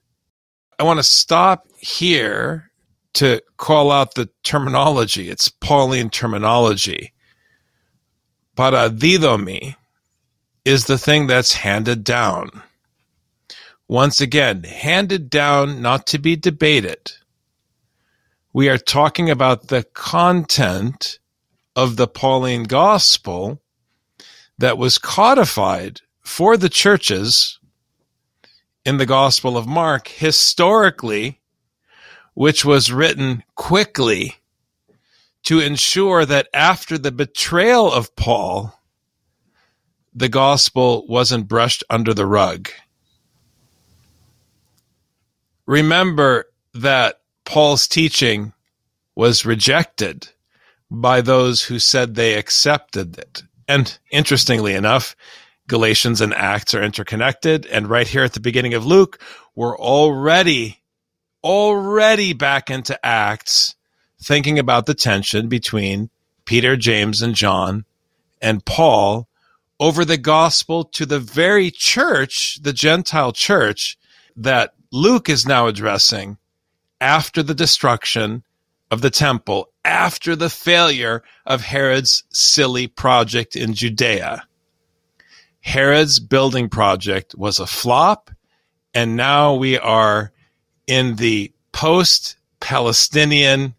I 0.79 0.85
want 0.85 0.99
to 0.99 1.05
stop 1.05 1.67
here 1.79 2.71
to 3.15 3.43
call 3.57 3.91
out 3.91 4.15
the 4.15 4.29
terminology. 4.45 5.29
It's 5.29 5.49
Pauline 5.49 6.11
terminology. 6.11 7.13
Paradidomi 8.57 9.75
is 10.65 10.85
the 10.85 10.99
thing 10.99 11.27
that's 11.27 11.55
handed 11.55 12.05
down. 12.05 12.63
Once 13.91 14.21
again, 14.21 14.63
handed 14.63 15.29
down, 15.29 15.83
not 15.83 16.07
to 16.07 16.17
be 16.17 16.37
debated. 16.37 17.11
We 18.53 18.69
are 18.69 18.79
talking 18.79 19.29
about 19.29 19.67
the 19.67 19.83
content 19.83 21.19
of 21.75 21.97
the 21.97 22.07
Pauline 22.07 22.63
gospel 22.63 23.61
that 24.57 24.79
was 24.79 24.97
codified 24.97 26.03
for 26.21 26.57
the 26.57 26.69
churches 26.69 27.59
in 28.85 28.99
the 28.99 29.07
Gospel 29.07 29.57
of 29.57 29.67
Mark 29.67 30.07
historically, 30.07 31.41
which 32.35 32.65
was 32.65 32.93
written 32.93 33.43
quickly 33.57 34.37
to 35.43 35.59
ensure 35.59 36.25
that 36.25 36.47
after 36.55 36.97
the 36.97 37.11
betrayal 37.11 37.93
of 37.93 38.15
Paul, 38.15 38.79
the 40.15 40.29
gospel 40.29 41.05
wasn't 41.09 41.49
brushed 41.49 41.83
under 41.91 42.15
the 42.15 42.27
rug. 42.27 42.71
Remember 45.71 46.47
that 46.75 47.21
Paul's 47.45 47.87
teaching 47.87 48.55
was 49.15 49.47
rejected 49.47 50.29
by 50.91 51.21
those 51.21 51.63
who 51.63 51.79
said 51.79 52.17
they 52.17 52.35
accepted 52.35 53.17
it. 53.17 53.45
And 53.69 53.97
interestingly 54.11 54.75
enough, 54.75 55.15
Galatians 55.69 56.21
and 56.21 56.35
Acts 56.35 56.75
are 56.75 56.83
interconnected. 56.83 57.67
And 57.67 57.87
right 57.87 58.09
here 58.09 58.25
at 58.25 58.33
the 58.33 58.41
beginning 58.41 58.75
of 58.75 58.85
Luke, 58.85 59.23
we're 59.55 59.79
already, 59.79 60.81
already 61.45 62.33
back 62.33 62.69
into 62.69 62.99
Acts, 63.07 63.77
thinking 64.21 64.59
about 64.59 64.87
the 64.87 64.95
tension 64.95 65.49
between 65.49 66.11
Peter, 66.47 66.77
James, 66.77 67.23
and 67.23 67.37
John 67.37 67.85
and 68.43 68.65
Paul 68.65 69.29
over 69.79 70.05
the 70.05 70.19
gospel 70.19 70.83
to 70.83 71.07
the 71.07 71.21
very 71.21 71.71
church, 71.71 72.59
the 72.61 72.73
Gentile 72.73 73.33
church 73.33 73.97
that 74.35 74.75
Luke 74.93 75.29
is 75.29 75.47
now 75.47 75.69
addressing 75.69 76.37
after 77.01 77.43
the 77.43 77.55
destruction 77.55 78.43
of 78.91 79.03
the 79.03 79.11
temple 79.11 79.71
after 79.85 80.35
the 80.35 80.51
failure 80.51 81.23
of 81.47 81.63
Herod's 81.63 82.25
silly 82.31 82.89
project 82.89 83.55
in 83.55 83.75
Judea. 83.75 84.43
Herod's 85.61 86.19
building 86.19 86.69
project 86.69 87.35
was 87.37 87.61
a 87.61 87.67
flop, 87.67 88.31
and 88.93 89.17
now 89.17 89.55
we 89.55 89.79
are 89.79 90.33
in 90.87 91.17
the 91.17 91.53
post 91.71 92.37
Palestinian 92.59 93.75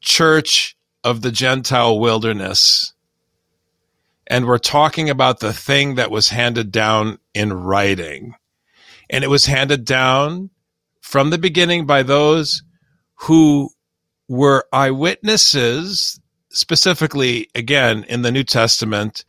church 0.00 0.76
of 1.04 1.22
the 1.22 1.32
Gentile 1.32 1.98
wilderness. 1.98 2.92
And 4.26 4.44
we're 4.44 4.58
talking 4.58 5.08
about 5.08 5.40
the 5.40 5.54
thing 5.54 5.94
that 5.94 6.10
was 6.10 6.28
handed 6.28 6.70
down 6.70 7.18
in 7.32 7.52
writing. 7.52 8.34
And 9.10 9.24
it 9.24 9.28
was 9.28 9.46
handed 9.46 9.84
down 9.84 10.50
from 11.00 11.30
the 11.30 11.38
beginning 11.38 11.86
by 11.86 12.02
those 12.02 12.62
who 13.14 13.70
were 14.28 14.66
eyewitnesses, 14.72 16.20
specifically, 16.50 17.48
again, 17.54 18.04
in 18.04 18.22
the 18.22 18.30
New 18.30 18.44
Testament, 18.44 19.24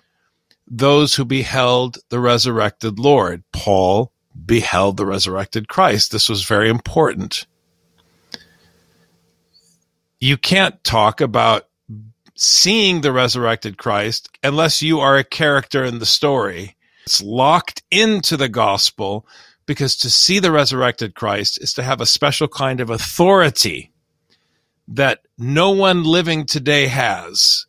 those 0.67 1.15
who 1.15 1.25
beheld 1.25 1.97
the 2.09 2.19
resurrected 2.19 2.99
Lord. 2.99 3.43
Paul 3.51 4.11
beheld 4.45 4.97
the 4.97 5.05
resurrected 5.05 5.67
Christ. 5.67 6.11
This 6.11 6.29
was 6.29 6.43
very 6.43 6.69
important. 6.69 7.47
You 10.19 10.37
can't 10.37 10.83
talk 10.83 11.21
about 11.21 11.67
seeing 12.35 13.01
the 13.01 13.11
resurrected 13.11 13.77
Christ 13.77 14.29
unless 14.43 14.81
you 14.81 14.99
are 14.99 15.17
a 15.17 15.23
character 15.23 15.83
in 15.83 15.99
the 15.99 16.05
story. 16.05 16.75
It's 17.05 17.21
locked 17.21 17.83
into 17.89 18.37
the 18.37 18.49
gospel 18.49 19.25
because 19.69 19.95
to 19.95 20.09
see 20.09 20.39
the 20.39 20.51
resurrected 20.51 21.13
Christ 21.13 21.61
is 21.61 21.73
to 21.73 21.83
have 21.83 22.01
a 22.01 22.05
special 22.07 22.47
kind 22.47 22.81
of 22.81 22.89
authority 22.89 23.91
that 24.87 25.19
no 25.37 25.69
one 25.69 26.03
living 26.03 26.47
today 26.47 26.87
has. 26.87 27.67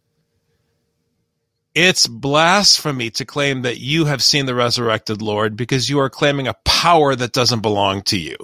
It's 1.74 2.06
blasphemy 2.06 3.10
to 3.10 3.26
claim 3.26 3.60
that 3.62 3.80
you 3.80 4.06
have 4.06 4.22
seen 4.22 4.46
the 4.46 4.54
resurrected 4.54 5.20
Lord 5.20 5.56
because 5.56 5.90
you 5.90 6.00
are 6.00 6.08
claiming 6.08 6.48
a 6.48 6.56
power 6.64 7.14
that 7.14 7.34
doesn't 7.34 7.60
belong 7.60 8.00
to 8.04 8.18
you. 8.18 8.38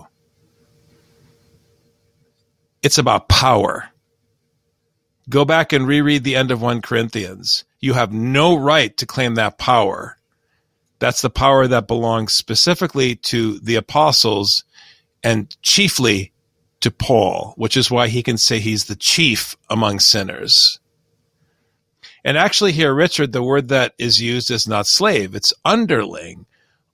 It's 2.83 2.99
about 2.99 3.31
power. 3.31 3.89
Go 5.31 5.47
back 5.47 5.73
and 5.73 5.89
reread 5.89 6.25
the 6.25 6.37
end 6.37 6.51
of 6.51 6.61
1 6.61 6.83
Corinthians. 6.83 7.65
You 7.81 7.95
have 7.95 8.13
no 8.13 8.55
right 8.55 8.95
to 8.99 9.07
claim 9.07 9.37
that 9.37 9.57
power. 9.57 10.16
That's 10.99 11.23
the 11.23 11.31
power 11.31 11.67
that 11.67 11.87
belongs 11.87 12.33
specifically 12.33 13.17
to 13.17 13.59
the 13.59 13.75
apostles 13.77 14.65
and 15.23 15.55
chiefly 15.63 16.33
to 16.81 16.91
Paul, 16.91 17.55
which 17.57 17.77
is 17.77 17.91
why 17.91 18.09
he 18.09 18.23
can 18.23 18.39
say 18.39 18.59
he's 18.59 18.85
the 18.85 18.97
chief 18.97 19.57
among 19.69 20.01
sinners. 20.01 20.79
And 22.25 22.37
actually, 22.37 22.73
here, 22.73 22.95
Richard, 22.95 23.33
the 23.33 23.43
word 23.43 23.69
that 23.69 23.95
is 23.99 24.21
used 24.21 24.51
is 24.51 24.67
not 24.67 24.87
slave, 24.87 25.35
it's 25.35 25.53
underling. 25.65 26.47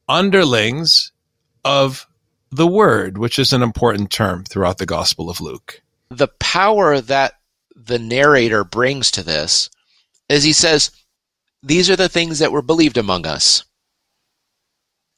Underlings 0.08 1.12
of 1.64 2.06
the 2.50 2.66
word, 2.66 3.16
which 3.16 3.38
is 3.38 3.52
an 3.52 3.62
important 3.62 4.10
term 4.10 4.44
throughout 4.44 4.78
the 4.78 4.86
Gospel 4.86 5.30
of 5.30 5.40
Luke. 5.40 5.80
The 6.10 6.28
power 6.28 7.00
that 7.00 7.34
the 7.74 7.98
narrator 7.98 8.64
brings 8.64 9.10
to 9.12 9.22
this 9.22 9.70
is 10.28 10.44
he 10.44 10.52
says, 10.52 10.90
These 11.62 11.88
are 11.88 11.96
the 11.96 12.08
things 12.10 12.40
that 12.40 12.52
were 12.52 12.62
believed 12.62 12.98
among 12.98 13.26
us. 13.26 13.64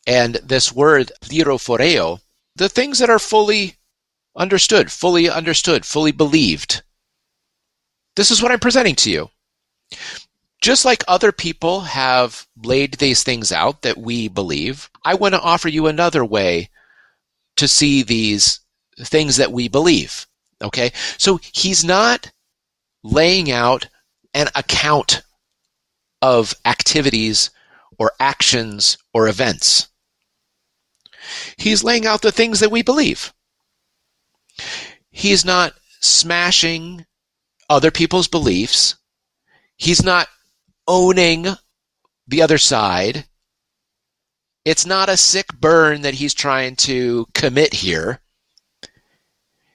And 0.07 0.35
this 0.37 0.73
word, 0.73 1.13
theophoreo, 1.23 2.21
the 2.57 2.69
things 2.69 2.99
that 2.99 3.11
are 3.11 3.19
fully 3.19 3.77
understood, 4.37 4.91
fully 4.91 5.29
understood, 5.29 5.85
fully 5.85 6.13
believed. 6.13 6.83
This 8.17 8.31
is 8.31 8.43
what 8.43 8.53
I'm 8.53 8.61
presenting 8.61 8.95
to 8.97 9.11
you. 9.11 9.31
Just 10.61 10.85
like 10.85 11.05
other 11.07 11.33
people 11.33 11.81
have 11.81 12.47
laid 12.63 12.95
these 12.95 13.23
things 13.23 13.53
out 13.53 13.83
that 13.83 13.99
we 13.99 14.29
believe, 14.29 14.89
I 15.05 15.15
want 15.15 15.35
to 15.35 15.41
offer 15.41 15.69
you 15.69 15.87
another 15.87 16.25
way 16.25 16.71
to 17.57 17.69
see 17.69 18.03
these 18.03 18.61
things 18.99 19.37
that 19.37 19.53
we 19.53 19.69
believe. 19.69 20.27
Okay? 20.63 20.93
So 21.19 21.39
he's 21.53 21.85
not 21.85 22.31
laying 23.03 23.51
out 23.51 23.89
an 24.33 24.49
account 24.55 25.23
of 26.23 26.55
activities 26.65 27.51
or 27.99 28.13
actions 28.19 28.97
or 29.13 29.29
events. 29.29 29.89
He's 31.57 31.85
laying 31.85 32.07
out 32.07 32.23
the 32.23 32.33
things 32.33 32.61
that 32.61 32.71
we 32.71 32.83
believe. 32.83 33.33
He's 35.11 35.45
not 35.45 35.75
smashing 36.01 37.07
other 37.69 37.91
people's 37.91 38.29
beliefs. 38.29 38.97
He's 39.77 40.03
not 40.03 40.29
owning 40.87 41.47
the 42.27 42.43
other 42.43 42.59
side. 42.59 43.25
It's 44.65 44.87
not 44.87 45.09
a 45.09 45.17
sick 45.17 45.49
burn 45.61 46.03
that 46.03 46.15
he's 46.15 46.35
trying 46.35 46.77
to 46.77 47.27
commit 47.35 47.75
here. 47.75 48.21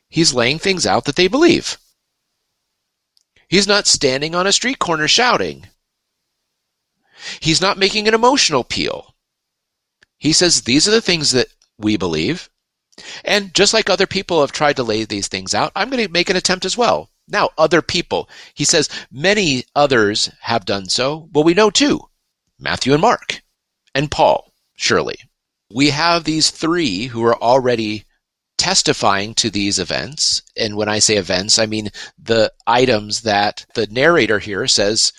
He's 0.10 0.34
laying 0.34 0.60
things 0.60 0.88
out 0.88 1.06
that 1.06 1.16
they 1.16 1.28
believe. 1.28 1.78
He's 3.48 3.68
not 3.68 3.88
standing 3.88 4.36
on 4.36 4.48
a 4.48 4.52
street 4.52 4.80
corner 4.80 5.08
shouting. 5.08 5.68
He's 7.40 7.62
not 7.62 7.78
making 7.78 8.08
an 8.08 8.14
emotional 8.14 8.62
appeal. 8.62 9.16
He 10.20 10.34
says, 10.34 10.62
These 10.62 10.88
are 10.88 10.92
the 10.92 11.02
things 11.02 11.32
that 11.32 11.48
we 11.78 11.98
believe. 11.98 12.50
And 13.24 13.54
just 13.56 13.74
like 13.74 13.90
other 13.90 14.08
people 14.08 14.42
have 14.42 14.52
tried 14.52 14.76
to 14.76 14.84
lay 14.84 15.06
these 15.06 15.30
things 15.30 15.56
out, 15.56 15.72
I'm 15.76 15.90
going 15.90 16.06
to 16.06 16.12
make 16.12 16.30
an 16.30 16.36
attempt 16.36 16.66
as 16.66 16.78
well. 16.78 17.10
Now, 17.28 17.50
other 17.58 17.82
people. 17.82 18.30
He 18.54 18.66
says, 18.66 18.90
Many 19.12 19.64
others 19.76 20.30
have 20.42 20.66
done 20.66 20.90
so. 20.90 21.30
Well, 21.32 21.44
we 21.44 21.54
know 21.54 21.70
too 21.70 22.02
Matthew 22.60 22.94
and 22.94 23.02
Mark, 23.02 23.42
and 23.96 24.12
Paul, 24.12 24.54
surely. 24.76 25.18
We 25.74 25.92
have 25.92 26.24
these 26.24 26.50
three 26.50 27.06
who 27.08 27.24
are 27.24 27.42
already 27.42 28.06
testifying 28.58 29.34
to 29.36 29.50
these 29.50 29.80
events. 29.80 30.42
And 30.58 30.76
when 30.76 30.90
I 30.90 31.00
say 31.00 31.16
events, 31.16 31.58
I 31.58 31.66
mean 31.66 31.90
the 32.22 32.52
items 32.68 33.22
that 33.22 33.66
the 33.74 33.88
narrator 33.88 34.40
here 34.40 34.68
says 34.68 35.14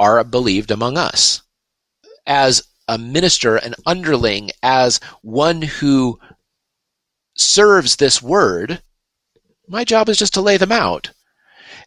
are 0.00 0.22
believed 0.24 0.70
among 0.70 0.98
us. 0.98 1.42
As 2.26 2.62
a 2.88 2.98
minister, 2.98 3.56
an 3.56 3.74
underling, 3.84 4.50
as 4.62 5.00
one 5.22 5.62
who 5.62 6.18
serves 7.34 7.96
this 7.96 8.22
word, 8.22 8.80
my 9.68 9.84
job 9.84 10.08
is 10.08 10.18
just 10.18 10.34
to 10.34 10.40
lay 10.40 10.56
them 10.56 10.72
out. 10.72 11.10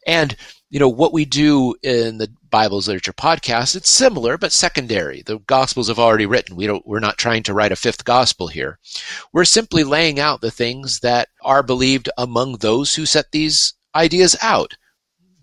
And 0.06 0.36
you 0.70 0.80
know 0.80 0.90
what 0.90 1.14
we 1.14 1.26
do 1.26 1.76
in 1.82 2.18
the 2.18 2.30
Bible's 2.50 2.88
Literature 2.88 3.14
podcast, 3.14 3.76
it's 3.76 3.90
similar 3.90 4.38
but 4.38 4.52
secondary. 4.52 5.22
The 5.24 5.40
Gospels 5.40 5.88
have 5.88 6.00
already 6.00 6.26
written. 6.26 6.56
We 6.56 6.68
don't, 6.68 6.86
we're 6.88 7.00
not 7.00 7.18
trying 7.18 7.44
to 7.44 7.54
write 7.54 7.72
a 7.72 7.76
fifth 7.76 8.06
Gospel 8.06 8.48
here. 8.48 8.80
We're 9.34 9.46
simply 9.46 9.84
laying 9.84 10.20
out 10.20 10.42
the 10.42 10.52
things 10.52 11.00
that 11.00 11.30
are 11.44 11.64
believed 11.64 12.10
among 12.18 12.58
those 12.58 12.96
who 12.96 13.06
set 13.06 13.32
these 13.32 13.74
ideas 13.96 14.36
out, 14.42 14.76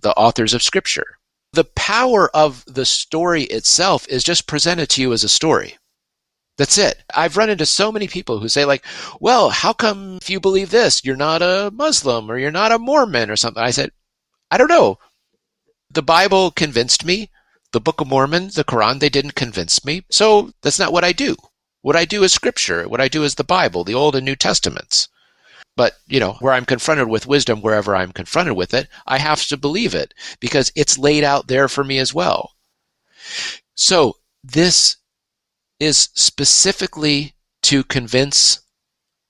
the 0.00 0.12
authors 0.12 0.54
of 0.54 0.62
Scripture. 0.62 1.18
The 1.56 1.64
power 1.64 2.30
of 2.36 2.64
the 2.66 2.84
story 2.84 3.44
itself 3.44 4.06
is 4.08 4.22
just 4.22 4.46
presented 4.46 4.88
to 4.90 5.00
you 5.00 5.12
as 5.12 5.24
a 5.24 5.28
story. 5.28 5.76
That's 6.58 6.78
it. 6.78 7.02
I've 7.14 7.36
run 7.36 7.50
into 7.50 7.66
so 7.66 7.90
many 7.90 8.08
people 8.08 8.38
who 8.38 8.48
say, 8.48 8.64
like, 8.64 8.84
well, 9.20 9.50
how 9.50 9.72
come 9.72 10.18
if 10.20 10.30
you 10.30 10.38
believe 10.38 10.70
this, 10.70 11.04
you're 11.04 11.16
not 11.16 11.42
a 11.42 11.70
Muslim 11.72 12.30
or 12.30 12.38
you're 12.38 12.50
not 12.50 12.72
a 12.72 12.78
Mormon 12.78 13.30
or 13.30 13.36
something? 13.36 13.62
I 13.62 13.70
said, 13.70 13.90
I 14.50 14.58
don't 14.58 14.68
know 14.68 14.98
the 15.90 16.02
Bible 16.02 16.50
convinced 16.50 17.04
me. 17.04 17.30
The 17.72 17.80
Book 17.80 18.00
of 18.00 18.06
Mormon, 18.06 18.48
the 18.54 18.64
Quran, 18.64 19.00
they 19.00 19.08
didn't 19.08 19.34
convince 19.34 19.84
me. 19.84 20.04
So 20.10 20.52
that's 20.62 20.78
not 20.78 20.92
what 20.92 21.04
I 21.04 21.12
do. 21.12 21.36
What 21.80 21.96
I 21.96 22.04
do 22.04 22.22
is 22.22 22.32
scripture. 22.32 22.88
What 22.88 23.00
I 23.00 23.08
do 23.08 23.24
is 23.24 23.34
the 23.34 23.44
Bible, 23.44 23.82
the 23.82 23.94
Old 23.94 24.14
and 24.14 24.24
New 24.24 24.36
Testaments. 24.36 25.08
But, 25.76 25.94
you 26.06 26.18
know, 26.20 26.34
where 26.40 26.54
I'm 26.54 26.64
confronted 26.64 27.08
with 27.08 27.26
wisdom, 27.26 27.60
wherever 27.60 27.94
I'm 27.94 28.12
confronted 28.12 28.56
with 28.56 28.72
it, 28.72 28.88
I 29.06 29.18
have 29.18 29.44
to 29.48 29.56
believe 29.56 29.94
it 29.94 30.14
because 30.40 30.72
it's 30.74 30.98
laid 30.98 31.22
out 31.22 31.48
there 31.48 31.68
for 31.68 31.84
me 31.84 31.98
as 31.98 32.14
well. 32.14 32.52
So 33.74 34.16
this 34.42 34.96
is 35.78 36.08
specifically 36.14 37.34
to 37.62 37.84
convince 37.84 38.60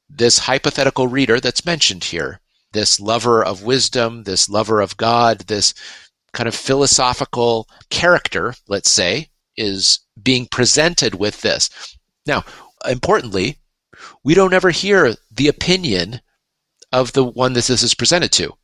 this 0.09 0.39
hypothetical 0.39 1.09
reader 1.09 1.41
that's 1.41 1.67
mentioned 1.67 2.05
here, 2.05 2.41
this 2.73 3.01
lover 3.01 3.45
of 3.45 3.65
wisdom, 3.65 4.23
this 4.23 4.49
lover 4.49 4.81
of 4.81 4.97
God, 4.97 5.41
this 5.41 5.75
kind 6.33 6.47
of 6.47 6.55
philosophical 6.55 7.69
character, 7.91 8.55
let's 8.69 8.91
say, 8.91 9.31
is 9.57 10.01
being 10.23 10.47
presented 10.47 11.15
with 11.15 11.41
this. 11.41 11.71
Now, 12.27 12.45
importantly, 12.89 13.59
we 14.23 14.35
don't 14.35 14.53
ever 14.53 14.71
hear 14.71 15.15
the 15.31 15.49
opinion 15.49 16.21
of 16.93 17.13
the 17.13 17.25
one 17.25 17.53
that 17.55 17.67
this 17.67 17.83
is 17.83 17.95
presented 17.95 18.33
to. 18.33 18.55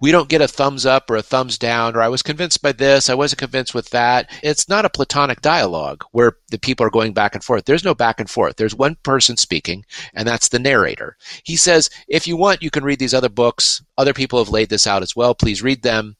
We 0.00 0.10
don't 0.10 0.28
get 0.28 0.40
a 0.40 0.48
thumbs 0.48 0.84
up 0.84 1.08
or 1.08 1.16
a 1.16 1.22
thumbs 1.22 1.56
down, 1.56 1.94
or 1.94 2.02
I 2.02 2.08
was 2.08 2.22
convinced 2.22 2.62
by 2.62 2.72
this, 2.72 3.08
I 3.08 3.14
wasn't 3.14 3.38
convinced 3.38 3.74
with 3.74 3.90
that. 3.90 4.28
It's 4.42 4.68
not 4.68 4.84
a 4.84 4.90
platonic 4.90 5.40
dialogue 5.40 6.04
where 6.10 6.36
the 6.50 6.58
people 6.58 6.84
are 6.84 6.90
going 6.90 7.12
back 7.12 7.34
and 7.34 7.44
forth. 7.44 7.64
There's 7.64 7.84
no 7.84 7.94
back 7.94 8.18
and 8.18 8.28
forth. 8.28 8.56
There's 8.56 8.74
one 8.74 8.96
person 9.04 9.36
speaking, 9.36 9.84
and 10.14 10.26
that's 10.26 10.48
the 10.48 10.58
narrator. 10.58 11.16
He 11.44 11.54
says, 11.56 11.90
if 12.08 12.26
you 12.26 12.36
want, 12.36 12.62
you 12.62 12.70
can 12.70 12.84
read 12.84 12.98
these 12.98 13.14
other 13.14 13.28
books. 13.28 13.82
Other 13.96 14.12
people 14.12 14.40
have 14.40 14.48
laid 14.48 14.68
this 14.68 14.86
out 14.86 15.02
as 15.02 15.14
well. 15.14 15.34
Please 15.34 15.62
read 15.62 15.82
them. 15.82 16.16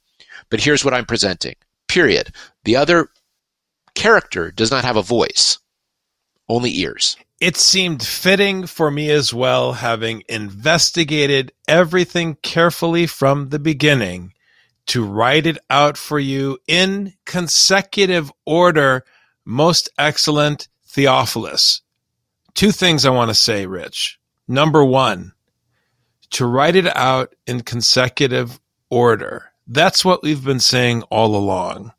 But 0.48 0.60
here's 0.60 0.84
what 0.84 0.94
I'm 0.94 1.06
presenting. 1.06 1.56
Period. 1.88 2.32
The 2.64 2.76
other 2.76 3.08
character 3.94 4.52
does 4.52 4.70
not 4.70 4.84
have 4.84 4.96
a 4.96 5.02
voice, 5.02 5.58
only 6.48 6.78
ears. 6.78 7.16
It 7.42 7.56
seemed 7.56 8.02
fitting 8.02 8.66
for 8.66 8.90
me 8.90 9.10
as 9.10 9.34
well, 9.34 9.72
having 9.72 10.22
investigated 10.28 11.52
everything 11.66 12.36
carefully 12.42 13.06
from 13.06 13.48
the 13.48 13.58
beginning, 13.58 14.32
to 14.86 15.04
write 15.04 15.46
it 15.46 15.58
out 15.68 15.96
for 15.96 16.18
you 16.18 16.58
in 16.68 17.14
consecutive 17.26 18.30
order, 18.46 19.04
most 19.44 19.90
excellent 19.98 20.68
Theophilus. 20.86 21.82
Two 22.54 22.70
things 22.70 23.04
I 23.04 23.10
want 23.10 23.30
to 23.30 23.34
say, 23.34 23.66
Rich. 23.66 24.20
Number 24.46 24.84
one, 24.84 25.32
to 26.30 26.46
write 26.46 26.76
it 26.76 26.86
out 26.96 27.34
in 27.46 27.62
consecutive 27.62 28.60
order 28.88 29.52
that's 29.66 30.04
what 30.04 30.22
we've 30.22 30.44
been 30.44 30.60
saying 30.60 31.02
all 31.04 31.36
along. 31.36 31.92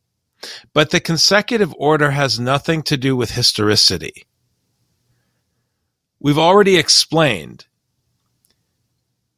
But 0.73 0.91
the 0.91 0.99
consecutive 0.99 1.73
order 1.77 2.11
has 2.11 2.39
nothing 2.39 2.83
to 2.83 2.97
do 2.97 3.15
with 3.15 3.31
historicity. 3.31 4.25
We've 6.23 6.39
already 6.39 6.77
explained 6.77 7.65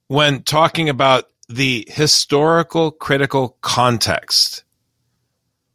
when 0.08 0.44
talking 0.44 0.88
about 0.88 1.26
the 1.50 1.88
historical 1.90 2.92
critical 2.92 3.58
context. 3.62 4.64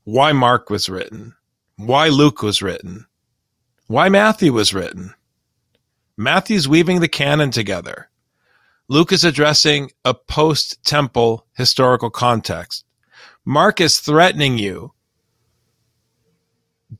Why 0.05 0.31
Mark 0.31 0.71
was 0.71 0.89
written, 0.89 1.35
why 1.75 2.11
Luke 2.11 2.43
was 2.45 2.63
written, 2.63 3.07
why 3.89 4.09
Matthew 4.09 4.53
was 4.53 4.73
written. 4.73 5.15
Matthew's 6.17 6.69
weaving 6.69 7.01
the 7.01 7.09
canon 7.09 7.51
together. 7.51 8.09
Luke 8.87 9.11
is 9.11 9.25
addressing 9.25 9.91
a 10.05 10.15
post 10.15 10.85
temple 10.85 11.45
historical 11.57 12.11
context. 12.11 12.85
Mark 13.45 13.81
is 13.81 13.99
threatening 13.99 14.59
you. 14.59 14.93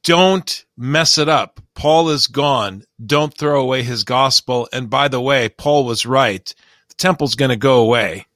Don't 0.03 0.65
mess 0.77 1.19
it 1.19 1.29
up. 1.29 1.61
Paul 1.75 2.11
is 2.11 2.27
gone. 2.27 2.85
Don't 3.05 3.37
throw 3.37 3.61
away 3.61 3.83
his 3.83 4.05
gospel. 4.05 4.69
And 4.73 4.89
by 4.89 5.09
the 5.09 5.21
way, 5.21 5.49
Paul 5.49 5.85
was 5.85 6.07
right. 6.07 6.55
The 6.89 6.95
temple's 6.95 7.35
going 7.35 7.49
to 7.49 7.57
go 7.57 7.81
away. 7.81 8.27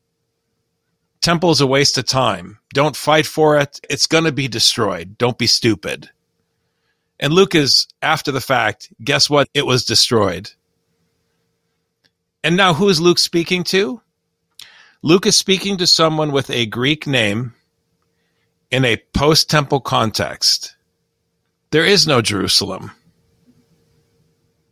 Temple 1.20 1.50
is 1.52 1.60
a 1.60 1.66
waste 1.66 1.96
of 1.96 2.06
time. 2.06 2.58
Don't 2.72 2.96
fight 2.96 3.26
for 3.26 3.58
it. 3.58 3.80
It's 3.88 4.06
going 4.06 4.24
to 4.24 4.32
be 4.32 4.48
destroyed. 4.48 5.16
Don't 5.16 5.38
be 5.38 5.46
stupid. 5.46 6.10
And 7.20 7.32
Luke 7.32 7.54
is, 7.54 7.86
after 8.02 8.32
the 8.32 8.40
fact, 8.40 8.92
guess 9.02 9.30
what? 9.30 9.48
It 9.54 9.64
was 9.64 9.84
destroyed. 9.84 10.50
And 12.42 12.56
now 12.56 12.74
who 12.74 12.88
is 12.88 13.00
Luke 13.00 13.18
speaking 13.18 13.64
to? 13.64 14.02
Luke 15.02 15.26
is 15.26 15.36
speaking 15.36 15.78
to 15.78 15.86
someone 15.86 16.32
with 16.32 16.50
a 16.50 16.66
Greek 16.66 17.06
name 17.06 17.54
in 18.70 18.84
a 18.84 19.02
post 19.14 19.48
temple 19.48 19.80
context. 19.80 20.73
There 21.70 21.84
is 21.84 22.06
no 22.06 22.22
Jerusalem. 22.22 22.90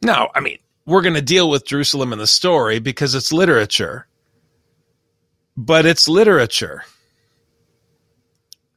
Now, 0.02 0.30
I 0.34 0.40
mean, 0.40 0.58
we're 0.86 1.02
going 1.02 1.14
to 1.14 1.22
deal 1.22 1.48
with 1.48 1.66
Jerusalem 1.66 2.12
in 2.12 2.18
the 2.18 2.26
story 2.26 2.78
because 2.78 3.14
it's 3.14 3.32
literature. 3.32 4.06
But 5.56 5.86
it's 5.86 6.08
literature. 6.08 6.84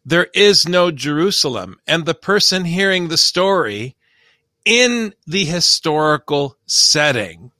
There 0.06 0.28
is 0.34 0.68
no 0.68 0.92
Jerusalem. 0.92 1.80
And 1.88 2.06
the 2.06 2.14
person 2.14 2.66
hearing 2.66 3.08
the 3.08 3.18
story 3.18 3.96
in 4.66 5.14
the 5.26 5.46
historical 5.46 6.58
setting 6.66 7.52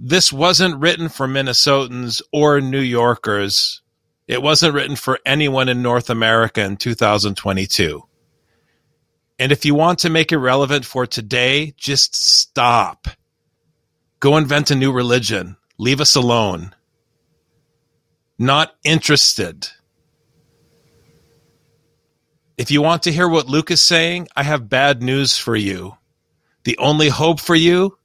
this 0.00 0.32
wasn't 0.32 0.78
written 0.78 1.08
for 1.08 1.26
Minnesotans 1.26 2.22
or 2.32 2.60
New 2.60 2.80
Yorkers. 2.80 3.82
It 4.28 4.42
wasn't 4.42 4.74
written 4.74 4.94
for 4.94 5.18
anyone 5.26 5.68
in 5.68 5.82
North 5.82 6.08
America 6.08 6.62
in 6.62 6.76
2022. 6.76 8.07
And 9.38 9.52
if 9.52 9.64
you 9.64 9.74
want 9.74 10.00
to 10.00 10.10
make 10.10 10.32
it 10.32 10.38
relevant 10.38 10.84
for 10.84 11.06
today, 11.06 11.72
just 11.76 12.14
stop. 12.14 13.06
Go 14.20 14.36
invent 14.36 14.70
a 14.70 14.74
new 14.74 14.90
religion. 14.90 15.56
Leave 15.78 16.00
us 16.00 16.16
alone. 16.16 16.74
Not 18.38 18.74
interested. 18.82 19.68
If 22.56 22.72
you 22.72 22.82
want 22.82 23.04
to 23.04 23.12
hear 23.12 23.28
what 23.28 23.46
Luke 23.46 23.70
is 23.70 23.80
saying, 23.80 24.26
I 24.34 24.42
have 24.42 24.68
bad 24.68 25.02
news 25.02 25.38
for 25.38 25.54
you. 25.54 25.96
The 26.64 26.76
only 26.78 27.08
hope 27.08 27.38
for 27.38 27.54
you 27.54 27.96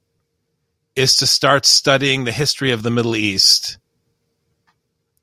is 0.94 1.16
to 1.16 1.26
start 1.26 1.66
studying 1.66 2.22
the 2.22 2.32
history 2.32 2.70
of 2.70 2.84
the 2.84 2.90
Middle 2.90 3.16
East. 3.16 3.78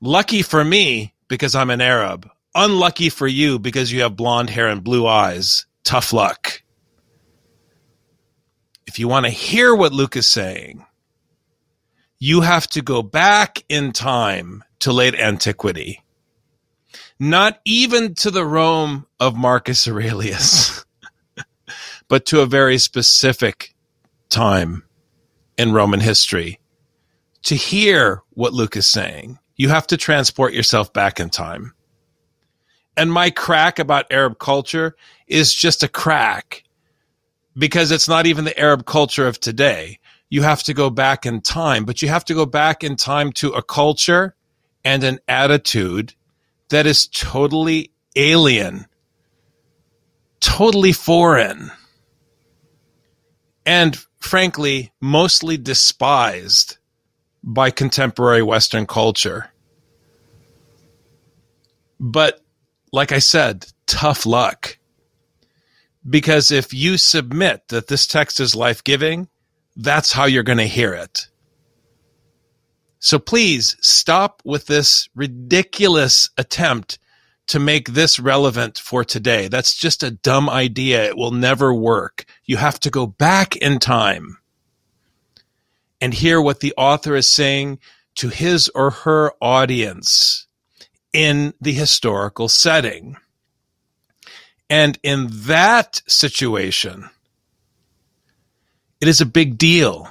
Lucky 0.01 0.41
for 0.41 0.63
me, 0.65 1.13
because 1.29 1.55
I'm 1.55 1.69
an 1.69 1.79
Arab. 1.79 2.29
Unlucky 2.53 3.09
for 3.09 3.27
you, 3.27 3.57
because 3.57 3.93
you 3.93 4.01
have 4.01 4.17
blonde 4.17 4.49
hair 4.49 4.67
and 4.67 4.83
blue 4.83 5.07
eyes. 5.07 5.65
Tough 5.83 6.13
luck. 6.13 6.61
If 8.87 8.99
you 8.99 9.07
want 9.07 9.25
to 9.25 9.31
hear 9.31 9.73
what 9.73 9.93
Luke 9.93 10.15
is 10.15 10.27
saying, 10.27 10.85
you 12.19 12.41
have 12.41 12.67
to 12.67 12.81
go 12.81 13.01
back 13.01 13.63
in 13.69 13.93
time 13.93 14.63
to 14.79 14.91
late 14.91 15.15
antiquity. 15.15 16.03
Not 17.19 17.59
even 17.65 18.15
to 18.15 18.31
the 18.31 18.45
Rome 18.45 19.07
of 19.19 19.35
Marcus 19.35 19.87
Aurelius, 19.87 20.85
but 22.07 22.25
to 22.27 22.41
a 22.41 22.45
very 22.45 22.77
specific 22.77 23.73
time 24.29 24.83
in 25.57 25.71
Roman 25.71 25.99
history. 25.99 26.59
To 27.43 27.55
hear 27.55 28.21
what 28.31 28.53
Luke 28.53 28.75
is 28.75 28.87
saying, 28.87 29.39
you 29.55 29.69
have 29.69 29.87
to 29.87 29.97
transport 29.97 30.53
yourself 30.53 30.93
back 30.93 31.19
in 31.19 31.29
time. 31.29 31.73
And 32.97 33.11
my 33.11 33.29
crack 33.29 33.79
about 33.79 34.11
Arab 34.11 34.37
culture 34.37 34.95
is 35.27 35.53
just 35.53 35.83
a 35.83 35.87
crack 35.87 36.63
because 37.57 37.91
it's 37.91 38.07
not 38.07 38.25
even 38.25 38.45
the 38.45 38.59
Arab 38.59 38.85
culture 38.85 39.27
of 39.27 39.39
today. 39.39 39.99
You 40.29 40.43
have 40.43 40.63
to 40.63 40.73
go 40.73 40.89
back 40.89 41.25
in 41.25 41.41
time, 41.41 41.85
but 41.85 42.01
you 42.01 42.07
have 42.09 42.25
to 42.25 42.33
go 42.33 42.45
back 42.45 42.83
in 42.83 42.95
time 42.95 43.31
to 43.33 43.51
a 43.51 43.61
culture 43.61 44.35
and 44.83 45.03
an 45.03 45.19
attitude 45.27 46.13
that 46.69 46.85
is 46.85 47.07
totally 47.07 47.91
alien, 48.15 48.85
totally 50.39 50.93
foreign. 50.93 51.71
And 53.65 53.97
frankly, 54.19 54.91
mostly 55.01 55.57
despised 55.57 56.77
by 57.43 57.71
contemporary 57.71 58.41
Western 58.41 58.85
culture. 58.85 59.51
But 61.99 62.41
like 62.91 63.11
I 63.11 63.19
said, 63.19 63.67
tough 63.85 64.25
luck. 64.25 64.77
Because 66.07 66.51
if 66.51 66.73
you 66.73 66.97
submit 66.97 67.67
that 67.69 67.87
this 67.87 68.07
text 68.07 68.39
is 68.39 68.55
life 68.55 68.83
giving, 68.83 69.29
that's 69.75 70.11
how 70.11 70.25
you're 70.25 70.43
going 70.43 70.57
to 70.57 70.65
hear 70.65 70.93
it. 70.93 71.27
So 72.99 73.17
please 73.17 73.77
stop 73.81 74.41
with 74.45 74.67
this 74.67 75.09
ridiculous 75.15 76.29
attempt 76.37 76.99
to 77.47 77.59
make 77.59 77.89
this 77.89 78.19
relevant 78.19 78.77
for 78.77 79.03
today. 79.03 79.47
That's 79.47 79.75
just 79.75 80.03
a 80.03 80.11
dumb 80.11 80.49
idea. 80.49 81.05
It 81.05 81.17
will 81.17 81.31
never 81.31 81.73
work. 81.73 82.25
You 82.45 82.57
have 82.57 82.79
to 82.81 82.89
go 82.89 83.07
back 83.07 83.55
in 83.55 83.79
time 83.79 84.37
and 85.99 86.13
hear 86.13 86.41
what 86.41 86.59
the 86.59 86.73
author 86.77 87.15
is 87.15 87.29
saying 87.29 87.79
to 88.15 88.29
his 88.29 88.69
or 88.69 88.91
her 88.91 89.31
audience 89.41 90.40
in 91.13 91.53
the 91.61 91.73
historical 91.73 92.47
setting. 92.49 93.17
And 94.69 94.97
in 95.03 95.27
that 95.31 96.01
situation, 96.07 97.09
it 99.01 99.07
is 99.07 99.19
a 99.19 99.25
big 99.25 99.57
deal 99.57 100.09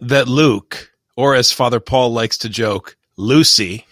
that 0.00 0.28
Luke, 0.28 0.90
or 1.16 1.34
as 1.34 1.52
Father 1.52 1.80
Paul 1.80 2.12
likes 2.12 2.38
to 2.38 2.48
joke, 2.48 2.96
Lucy, 3.16 3.86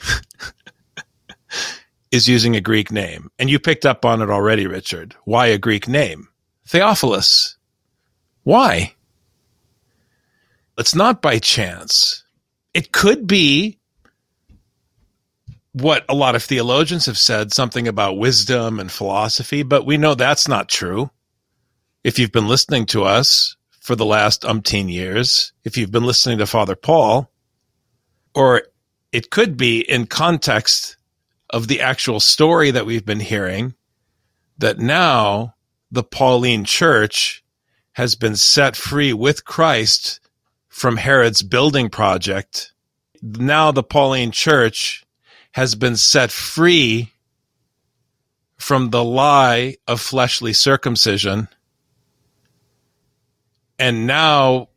is 2.11 2.29
using 2.29 2.57
a 2.57 2.61
Greek 2.61 2.91
name. 2.91 3.31
And 3.39 3.51
you 3.51 3.59
picked 3.59 3.85
up 3.85 4.05
on 4.05 4.23
it 4.23 4.31
already, 4.31 4.67
Richard. 4.67 5.15
Why 5.25 5.47
a 5.49 5.59
Greek 5.59 5.89
name? 5.89 6.29
Theophilus. 6.67 7.57
Why? 8.45 8.95
It's 10.79 10.95
not 10.95 11.21
by 11.21 11.39
chance. 11.39 12.25
It 12.73 12.93
could 12.93 13.27
be 13.27 13.79
what 15.75 16.05
a 16.09 16.15
lot 16.15 16.37
of 16.37 16.43
theologians 16.43 17.07
have 17.07 17.19
said, 17.19 17.53
something 17.53 17.89
about 17.89 18.17
wisdom 18.17 18.79
and 18.79 18.91
philosophy, 18.91 19.65
but 19.65 19.85
we 19.85 19.97
know 19.97 20.15
that's 20.15 20.47
not 20.47 20.69
true. 20.69 21.11
If 22.05 22.17
you've 22.19 22.31
been 22.31 22.47
listening 22.47 22.87
to 22.87 23.03
us 23.03 23.57
for 23.81 23.97
the 23.97 24.07
last 24.07 24.43
umpteen 24.43 24.91
years, 24.91 25.53
if 25.65 25.77
you've 25.77 25.91
been 25.91 26.07
listening 26.07 26.39
to 26.39 26.47
Father 26.47 26.77
Paul, 26.77 27.29
or 28.37 28.63
it 29.11 29.31
could 29.31 29.57
be 29.57 29.81
in 29.81 30.07
context 30.07 30.97
of 31.51 31.67
the 31.67 31.81
actual 31.81 32.21
story 32.21 32.71
that 32.71 32.87
we've 32.87 33.05
been 33.05 33.21
hearing 33.21 33.75
that 34.59 34.79
now 34.79 35.55
the 35.91 36.05
Pauline 36.05 36.65
church 36.65 37.45
has 37.95 38.15
been 38.15 38.37
set 38.37 38.77
free 38.77 39.13
with 39.13 39.45
Christ 39.45 40.21
from 40.69 40.97
Herod's 40.97 41.43
building 41.43 41.91
project. 41.91 42.73
Now 43.23 43.73
the 43.73 43.83
Pauline 43.83 44.31
church 44.31 45.04
has 45.55 45.77
been 45.77 45.97
set 45.97 46.33
free 46.33 47.13
from 48.57 48.91
the 48.91 49.05
lie 49.05 49.77
of 49.87 50.01
fleshly 50.01 50.53
circumcision. 50.53 51.47
And 53.79 54.05
now 54.05 54.69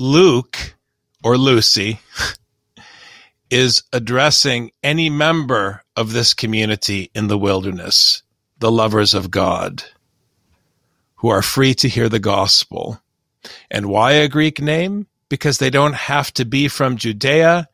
Luke 0.00 0.74
or 1.22 1.38
Lucy 1.38 2.00
is 3.50 3.84
addressing 3.92 4.72
any 4.82 5.08
member 5.08 5.84
of 5.94 6.12
this 6.12 6.34
community 6.34 7.12
in 7.14 7.28
the 7.28 7.38
wilderness, 7.38 8.24
the 8.58 8.72
lovers 8.72 9.14
of 9.14 9.30
God, 9.30 9.84
who 11.16 11.28
are 11.28 11.42
free 11.42 11.74
to 11.74 11.88
hear 11.88 12.08
the 12.08 12.18
gospel. 12.18 13.00
And 13.70 13.86
why 13.86 14.14
a 14.14 14.26
Greek 14.28 14.60
name? 14.60 15.06
Because 15.28 15.58
they 15.58 15.70
don't 15.70 15.94
have 15.94 16.34
to 16.34 16.44
be 16.44 16.66
from 16.66 16.96
Judea. 16.96 17.68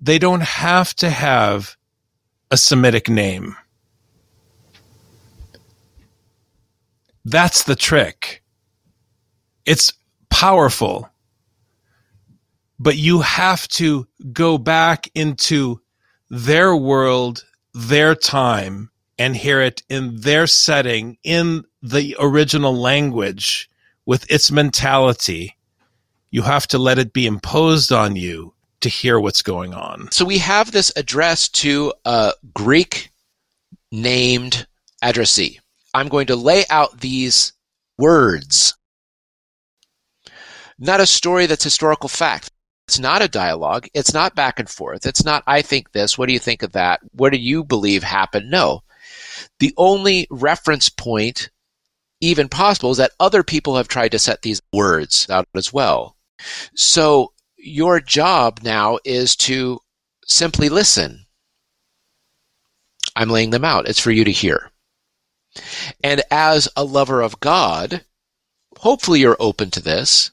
They 0.00 0.18
don't 0.18 0.42
have 0.42 0.94
to 0.96 1.10
have 1.10 1.76
a 2.50 2.56
Semitic 2.56 3.08
name. 3.08 3.56
That's 7.24 7.64
the 7.64 7.76
trick. 7.76 8.42
It's 9.66 9.92
powerful 10.30 11.10
but 12.80 12.96
you 12.96 13.20
have 13.20 13.68
to 13.68 14.08
go 14.32 14.56
back 14.56 15.10
into 15.14 15.82
their 16.30 16.74
world, 16.74 17.44
their 17.74 18.14
time, 18.14 18.90
and 19.18 19.36
hear 19.36 19.60
it 19.60 19.82
in 19.90 20.18
their 20.22 20.46
setting, 20.46 21.18
in 21.22 21.64
the 21.82 22.16
original 22.18 22.74
language, 22.74 23.68
with 24.06 24.28
its 24.30 24.50
mentality. 24.50 25.58
You 26.30 26.40
have 26.42 26.66
to 26.68 26.78
let 26.78 26.98
it 26.98 27.12
be 27.12 27.26
imposed 27.26 27.92
on 27.92 28.16
you 28.16 28.54
to 28.80 28.88
hear 28.88 29.20
what's 29.20 29.42
going 29.42 29.74
on. 29.74 30.10
So 30.10 30.24
we 30.24 30.38
have 30.38 30.72
this 30.72 30.92
address 30.96 31.48
to 31.48 31.92
a 32.04 32.32
Greek 32.54 33.10
named 33.92 34.66
addressee. 35.02 35.60
I'm 35.92 36.08
going 36.08 36.26
to 36.28 36.36
lay 36.36 36.64
out 36.70 37.00
these 37.00 37.52
words. 37.98 38.76
Not 40.78 41.00
a 41.00 41.06
story 41.06 41.46
that's 41.46 41.64
historical 41.64 42.08
fact. 42.08 42.50
It's 42.88 42.98
not 42.98 43.22
a 43.22 43.28
dialogue. 43.28 43.86
It's 43.94 44.14
not 44.14 44.34
back 44.34 44.58
and 44.58 44.68
forth. 44.68 45.06
It's 45.06 45.24
not, 45.24 45.44
I 45.46 45.62
think 45.62 45.92
this. 45.92 46.16
What 46.16 46.26
do 46.26 46.32
you 46.32 46.38
think 46.38 46.62
of 46.62 46.72
that? 46.72 47.00
What 47.12 47.32
do 47.32 47.38
you 47.38 47.62
believe 47.62 48.02
happened? 48.02 48.50
No. 48.50 48.82
The 49.58 49.74
only 49.76 50.26
reference 50.30 50.88
point 50.88 51.50
even 52.20 52.48
possible 52.48 52.90
is 52.90 52.96
that 52.96 53.12
other 53.20 53.42
people 53.42 53.76
have 53.76 53.88
tried 53.88 54.12
to 54.12 54.18
set 54.18 54.42
these 54.42 54.60
words 54.72 55.28
out 55.30 55.46
as 55.54 55.72
well. 55.72 56.16
So 56.74 57.32
your 57.62 58.00
job 58.00 58.60
now 58.62 58.98
is 59.04 59.36
to 59.36 59.80
simply 60.26 60.68
listen. 60.68 61.26
I'm 63.16 63.28
laying 63.28 63.50
them 63.50 63.64
out. 63.64 63.88
It's 63.88 64.00
for 64.00 64.10
you 64.10 64.24
to 64.24 64.30
hear. 64.30 64.70
And 66.02 66.22
as 66.30 66.68
a 66.76 66.84
lover 66.84 67.20
of 67.20 67.40
God, 67.40 68.04
hopefully 68.78 69.20
you're 69.20 69.36
open 69.40 69.70
to 69.72 69.82
this 69.82 70.30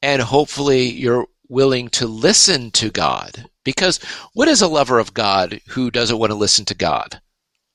and 0.00 0.22
hopefully 0.22 0.88
you're 0.88 1.26
willing 1.48 1.88
to 1.88 2.06
listen 2.06 2.70
to 2.72 2.90
God. 2.90 3.48
Because 3.64 3.98
what 4.32 4.48
is 4.48 4.62
a 4.62 4.68
lover 4.68 4.98
of 4.98 5.14
God 5.14 5.60
who 5.68 5.90
doesn't 5.90 6.18
want 6.18 6.30
to 6.30 6.36
listen 6.36 6.64
to 6.66 6.74
God? 6.74 7.20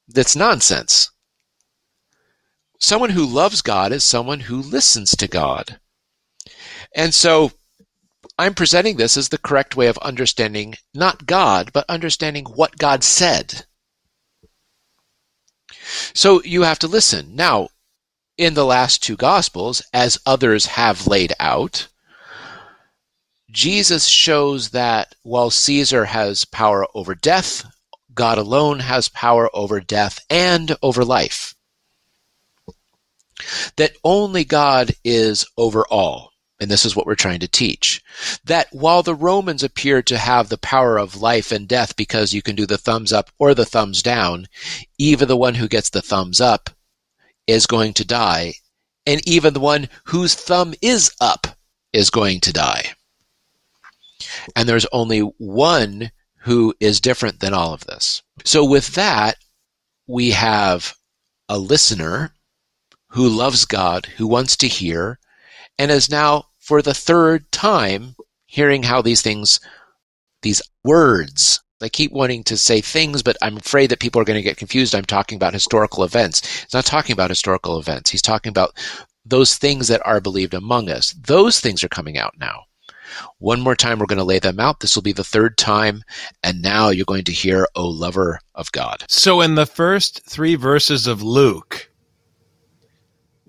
That's 0.07 0.35
nonsense. 0.35 1.11
Someone 2.79 3.11
who 3.11 3.25
loves 3.25 3.61
God 3.61 3.91
is 3.91 4.03
someone 4.03 4.39
who 4.39 4.61
listens 4.61 5.11
to 5.11 5.27
God. 5.27 5.79
And 6.95 7.13
so 7.13 7.51
I'm 8.41 8.55
presenting 8.55 8.97
this 8.97 9.17
as 9.17 9.29
the 9.29 9.37
correct 9.37 9.75
way 9.75 9.85
of 9.85 9.99
understanding 9.99 10.73
not 10.95 11.27
God, 11.27 11.71
but 11.71 11.85
understanding 11.87 12.45
what 12.45 12.75
God 12.75 13.03
said. 13.03 13.67
So 16.15 16.41
you 16.41 16.63
have 16.63 16.79
to 16.79 16.87
listen. 16.87 17.35
Now, 17.35 17.69
in 18.39 18.55
the 18.55 18.65
last 18.65 19.03
two 19.03 19.15
Gospels, 19.15 19.83
as 19.93 20.17
others 20.25 20.65
have 20.65 21.05
laid 21.05 21.33
out, 21.39 21.87
Jesus 23.51 24.07
shows 24.07 24.71
that 24.71 25.13
while 25.21 25.51
Caesar 25.51 26.05
has 26.05 26.43
power 26.43 26.87
over 26.95 27.13
death, 27.13 27.63
God 28.15 28.39
alone 28.39 28.79
has 28.79 29.07
power 29.07 29.51
over 29.53 29.79
death 29.79 30.17
and 30.31 30.75
over 30.81 31.05
life. 31.05 31.53
That 33.75 33.91
only 34.03 34.45
God 34.45 34.93
is 35.03 35.45
over 35.57 35.85
all 35.85 36.30
and 36.61 36.69
this 36.69 36.85
is 36.85 36.95
what 36.95 37.07
we're 37.07 37.15
trying 37.15 37.39
to 37.39 37.47
teach, 37.47 38.01
that 38.45 38.67
while 38.71 39.01
the 39.01 39.15
Romans 39.15 39.63
appear 39.63 40.03
to 40.03 40.17
have 40.17 40.47
the 40.47 40.59
power 40.59 40.97
of 40.97 41.19
life 41.19 41.51
and 41.51 41.67
death 41.67 41.95
because 41.95 42.33
you 42.33 42.43
can 42.43 42.55
do 42.55 42.67
the 42.67 42.77
thumbs 42.77 43.11
up 43.11 43.31
or 43.39 43.55
the 43.55 43.65
thumbs 43.65 44.03
down, 44.03 44.45
even 44.99 45.27
the 45.27 45.35
one 45.35 45.55
who 45.55 45.67
gets 45.67 45.89
the 45.89 46.03
thumbs 46.03 46.39
up 46.39 46.69
is 47.47 47.65
going 47.65 47.93
to 47.93 48.05
die, 48.05 48.53
and 49.07 49.27
even 49.27 49.55
the 49.55 49.59
one 49.59 49.89
whose 50.05 50.35
thumb 50.35 50.75
is 50.83 51.11
up 51.19 51.47
is 51.93 52.11
going 52.11 52.39
to 52.39 52.53
die. 52.53 52.93
And 54.55 54.69
there's 54.69 54.85
only 54.93 55.21
one 55.21 56.11
who 56.41 56.75
is 56.79 57.01
different 57.01 57.39
than 57.39 57.55
all 57.55 57.73
of 57.73 57.85
this. 57.85 58.21
So 58.45 58.63
with 58.63 58.93
that, 58.93 59.37
we 60.07 60.29
have 60.29 60.93
a 61.49 61.57
listener 61.57 62.33
who 63.09 63.27
loves 63.27 63.65
God, 63.65 64.05
who 64.05 64.27
wants 64.27 64.55
to 64.57 64.67
hear, 64.67 65.17
and 65.79 65.89
is 65.89 66.09
now 66.09 66.45
for 66.61 66.81
the 66.81 66.93
third 66.93 67.51
time 67.51 68.15
hearing 68.45 68.83
how 68.83 69.01
these 69.01 69.21
things, 69.21 69.59
these 70.41 70.61
words, 70.83 71.61
I 71.81 71.89
keep 71.89 72.11
wanting 72.11 72.43
to 72.45 72.57
say 72.57 72.79
things, 72.79 73.23
but 73.23 73.35
I'm 73.41 73.57
afraid 73.57 73.89
that 73.89 73.99
people 73.99 74.21
are 74.21 74.25
going 74.25 74.37
to 74.37 74.43
get 74.43 74.57
confused. 74.57 74.93
I'm 74.93 75.03
talking 75.03 75.35
about 75.35 75.53
historical 75.53 76.03
events. 76.03 76.47
He's 76.61 76.73
not 76.73 76.85
talking 76.85 77.13
about 77.13 77.31
historical 77.31 77.79
events. 77.79 78.09
He's 78.09 78.21
talking 78.21 78.51
about 78.51 78.77
those 79.25 79.57
things 79.57 79.87
that 79.87 80.05
are 80.05 80.21
believed 80.21 80.53
among 80.53 80.89
us. 80.89 81.13
Those 81.13 81.59
things 81.59 81.83
are 81.83 81.89
coming 81.89 82.17
out 82.17 82.35
now. 82.39 82.63
One 83.39 83.59
more 83.59 83.75
time, 83.75 83.99
we're 83.99 84.05
going 84.05 84.17
to 84.19 84.23
lay 84.23 84.39
them 84.39 84.59
out. 84.59 84.79
This 84.79 84.95
will 84.95 85.01
be 85.01 85.11
the 85.11 85.23
third 85.23 85.57
time. 85.57 86.03
And 86.43 86.61
now 86.61 86.89
you're 86.89 87.05
going 87.05 87.25
to 87.25 87.31
hear, 87.31 87.67
O 87.75 87.87
lover 87.87 88.39
of 88.55 88.71
God. 88.71 89.03
So, 89.09 89.41
in 89.41 89.55
the 89.55 89.65
first 89.65 90.21
three 90.29 90.55
verses 90.55 91.07
of 91.07 91.21
Luke, 91.21 91.90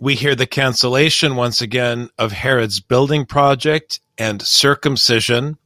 we 0.03 0.17
hear 0.17 0.35
the 0.35 0.49
cancellation 0.49 1.37
once 1.37 1.63
again 1.63 2.11
of 2.19 2.33
Herod's 2.33 2.81
building 2.81 3.25
project 3.25 4.01
and 4.19 4.43
circumcision, 4.43 5.59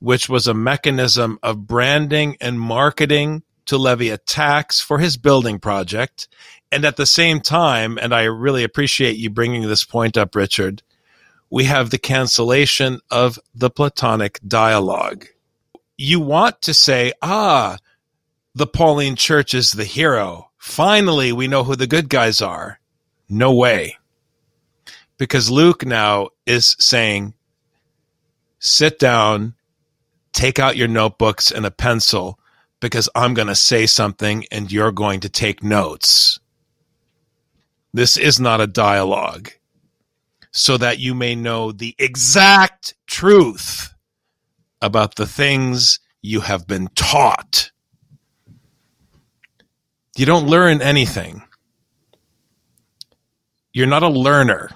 which 0.00 0.28
was 0.28 0.48
a 0.48 0.52
mechanism 0.52 1.38
of 1.44 1.68
branding 1.68 2.36
and 2.40 2.58
marketing 2.58 3.44
to 3.66 3.78
levy 3.78 4.10
a 4.10 4.18
tax 4.18 4.80
for 4.80 4.98
his 4.98 5.16
building 5.16 5.60
project. 5.60 6.26
And 6.72 6.84
at 6.84 6.96
the 6.96 7.06
same 7.06 7.40
time, 7.40 7.98
and 8.02 8.12
I 8.12 8.24
really 8.24 8.64
appreciate 8.64 9.16
you 9.16 9.30
bringing 9.30 9.62
this 9.62 9.84
point 9.84 10.16
up, 10.16 10.34
Richard, 10.34 10.82
we 11.48 11.62
have 11.62 11.90
the 11.90 11.98
cancellation 11.98 12.98
of 13.12 13.38
the 13.54 13.70
Platonic 13.70 14.40
dialogue. 14.44 15.26
You 15.96 16.18
want 16.18 16.62
to 16.62 16.74
say, 16.74 17.12
ah, 17.22 17.78
the 18.56 18.66
Pauline 18.66 19.14
church 19.14 19.54
is 19.54 19.70
the 19.70 19.84
hero. 19.84 20.50
Finally, 20.56 21.30
we 21.30 21.46
know 21.46 21.62
who 21.62 21.76
the 21.76 21.86
good 21.86 22.08
guys 22.08 22.42
are. 22.42 22.77
No 23.28 23.52
way. 23.52 23.96
Because 25.18 25.50
Luke 25.50 25.84
now 25.84 26.28
is 26.46 26.76
saying, 26.78 27.34
sit 28.58 28.98
down, 28.98 29.54
take 30.32 30.58
out 30.58 30.76
your 30.76 30.88
notebooks 30.88 31.50
and 31.50 31.66
a 31.66 31.70
pencil, 31.70 32.38
because 32.80 33.08
I'm 33.14 33.34
going 33.34 33.48
to 33.48 33.54
say 33.54 33.86
something 33.86 34.44
and 34.50 34.70
you're 34.70 34.92
going 34.92 35.20
to 35.20 35.28
take 35.28 35.62
notes. 35.62 36.38
This 37.92 38.16
is 38.16 38.38
not 38.38 38.60
a 38.60 38.66
dialogue. 38.66 39.50
So 40.50 40.78
that 40.78 40.98
you 40.98 41.14
may 41.14 41.34
know 41.34 41.72
the 41.72 41.94
exact 41.98 42.94
truth 43.06 43.92
about 44.80 45.16
the 45.16 45.26
things 45.26 46.00
you 46.22 46.40
have 46.40 46.66
been 46.66 46.88
taught. 46.94 47.70
You 50.16 50.26
don't 50.26 50.46
learn 50.46 50.80
anything 50.80 51.42
you're 53.78 53.86
not 53.86 54.02
a 54.02 54.08
learner. 54.08 54.70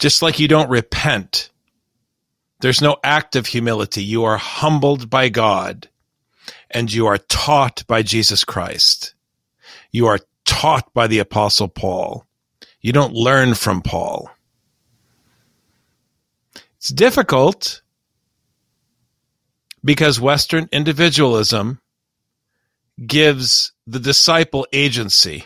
Just 0.00 0.22
like 0.22 0.40
you 0.40 0.48
don't 0.48 0.68
repent, 0.68 1.50
there's 2.58 2.82
no 2.82 2.96
act 3.04 3.36
of 3.36 3.46
humility. 3.46 4.02
You 4.02 4.24
are 4.24 4.38
humbled 4.38 5.08
by 5.08 5.28
God 5.28 5.88
and 6.68 6.92
you 6.92 7.06
are 7.06 7.18
taught 7.18 7.86
by 7.86 8.02
Jesus 8.02 8.42
Christ. 8.42 9.14
You 9.92 10.08
are 10.08 10.18
taught 10.44 10.92
by 10.94 11.06
the 11.06 11.20
Apostle 11.20 11.68
Paul. 11.68 12.26
You 12.80 12.92
don't 12.92 13.14
learn 13.14 13.54
from 13.54 13.80
Paul. 13.80 14.28
It's 16.78 16.88
difficult 16.88 17.82
because 19.84 20.18
Western 20.18 20.68
individualism 20.72 21.80
gives 23.06 23.70
the 23.86 24.00
disciple 24.00 24.66
agency. 24.72 25.44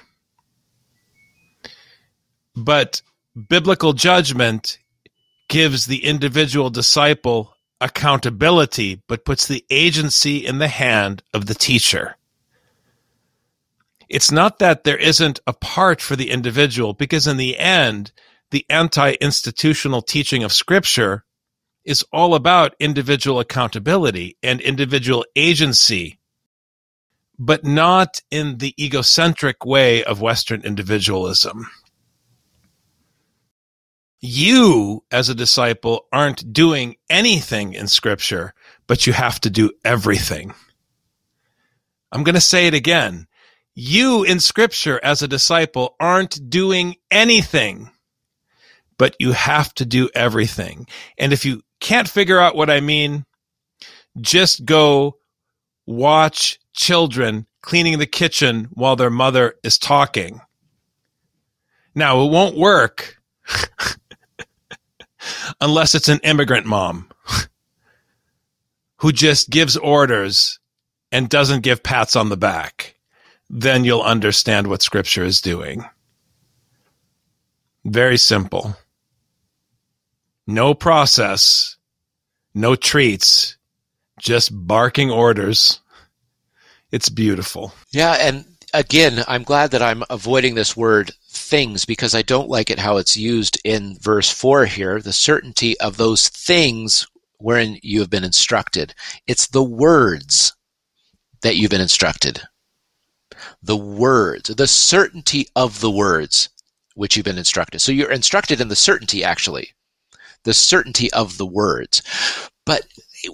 But 2.54 3.02
biblical 3.48 3.92
judgment 3.92 4.78
gives 5.48 5.86
the 5.86 6.04
individual 6.04 6.70
disciple 6.70 7.54
accountability, 7.80 9.02
but 9.08 9.24
puts 9.24 9.46
the 9.46 9.64
agency 9.70 10.38
in 10.46 10.58
the 10.58 10.68
hand 10.68 11.22
of 11.34 11.46
the 11.46 11.54
teacher. 11.54 12.16
It's 14.08 14.30
not 14.30 14.58
that 14.58 14.84
there 14.84 14.96
isn't 14.96 15.40
a 15.46 15.52
part 15.52 16.00
for 16.00 16.16
the 16.16 16.30
individual, 16.30 16.92
because 16.92 17.26
in 17.26 17.38
the 17.38 17.58
end, 17.58 18.12
the 18.50 18.66
anti 18.68 19.12
institutional 19.12 20.02
teaching 20.02 20.44
of 20.44 20.52
Scripture 20.52 21.24
is 21.84 22.04
all 22.12 22.34
about 22.34 22.76
individual 22.78 23.40
accountability 23.40 24.36
and 24.42 24.60
individual 24.60 25.24
agency, 25.34 26.18
but 27.38 27.64
not 27.64 28.20
in 28.30 28.58
the 28.58 28.74
egocentric 28.78 29.64
way 29.64 30.04
of 30.04 30.20
Western 30.20 30.60
individualism 30.60 31.66
you 34.22 35.02
as 35.11 35.28
a 35.28 35.35
disciple 35.35 36.06
aren't 36.12 36.52
doing 36.52 36.96
anything 37.11 37.74
in 37.74 37.88
scripture, 37.88 38.54
but 38.87 39.06
you 39.06 39.12
have 39.12 39.40
to 39.40 39.50
do 39.50 39.72
everything. 39.85 40.54
I'm 42.12 42.22
going 42.22 42.37
to 42.37 42.40
say 42.40 42.68
it 42.68 42.74
again. 42.74 43.26
You 43.74 44.22
in 44.22 44.38
scripture 44.38 45.00
as 45.02 45.22
a 45.22 45.28
disciple 45.28 45.96
aren't 45.98 46.48
doing 46.48 46.96
anything, 47.11 47.90
but 48.96 49.16
you 49.18 49.32
have 49.32 49.74
to 49.74 49.85
do 49.85 50.08
everything. 50.14 50.87
And 51.18 51.32
if 51.32 51.44
you 51.44 51.62
can't 51.80 52.08
figure 52.08 52.38
out 52.38 52.54
what 52.54 52.70
I 52.70 52.80
mean, 52.80 53.24
just 54.20 54.64
go 54.64 55.16
watch 55.87 56.61
children 56.74 57.46
cleaning 57.61 57.98
the 57.98 58.06
kitchen 58.06 58.68
while 58.72 58.94
their 58.94 59.11
mother 59.11 59.54
is 59.64 59.78
talking. 59.78 60.40
Now, 61.94 62.22
it 62.24 62.30
won't 62.30 62.56
work 62.56 63.16
unless 65.61 65.94
it's 65.94 66.08
an 66.08 66.20
immigrant 66.22 66.66
mom 66.66 67.08
who 68.98 69.12
just 69.12 69.50
gives 69.50 69.76
orders 69.76 70.58
and 71.11 71.28
doesn't 71.28 71.62
give 71.62 71.82
pats 71.82 72.16
on 72.16 72.28
the 72.28 72.37
back. 72.37 72.96
Then 73.50 73.85
you'll 73.85 74.02
understand 74.02 74.66
what 74.66 74.82
scripture 74.82 75.24
is 75.24 75.40
doing. 75.40 75.85
Very 77.85 78.16
simple. 78.16 78.76
No 80.46 80.72
process, 80.72 81.76
no 82.54 82.74
treats, 82.76 83.56
just 84.18 84.50
barking 84.52 85.11
orders. 85.11 85.80
It's 86.90 87.08
beautiful. 87.08 87.74
Yeah, 87.90 88.12
and 88.12 88.44
again, 88.72 89.24
I'm 89.26 89.42
glad 89.42 89.72
that 89.72 89.82
I'm 89.82 90.04
avoiding 90.11 90.54
this 90.54 90.76
word 90.76 91.12
things 91.32 91.84
because 91.84 92.14
I 92.14 92.22
don't 92.22 92.48
like 92.48 92.70
it 92.70 92.78
how 92.78 92.96
it's 92.98 93.16
used 93.16 93.58
in 93.64 93.96
verse 93.98 94.30
4 94.30 94.66
here 94.66 95.00
the 95.00 95.12
certainty 95.12 95.78
of 95.80 95.96
those 95.96 96.28
things 96.28 97.06
wherein 97.38 97.78
you 97.82 98.00
have 98.00 98.10
been 98.10 98.24
instructed. 98.24 98.94
It's 99.26 99.48
the 99.48 99.62
words 99.62 100.54
that 101.42 101.56
you've 101.56 101.70
been 101.70 101.80
instructed. 101.80 102.42
The 103.62 103.76
words, 103.76 104.54
the 104.54 104.66
certainty 104.66 105.46
of 105.56 105.80
the 105.80 105.90
words 105.90 106.50
which 106.94 107.16
you've 107.16 107.24
been 107.24 107.38
instructed. 107.38 107.80
So 107.80 107.92
you're 107.92 108.12
instructed 108.12 108.60
in 108.60 108.68
the 108.68 108.76
certainty, 108.76 109.24
actually, 109.24 109.72
the 110.44 110.54
certainty 110.54 111.12
of 111.12 111.38
the 111.38 111.46
words. 111.46 112.02
But 112.64 112.82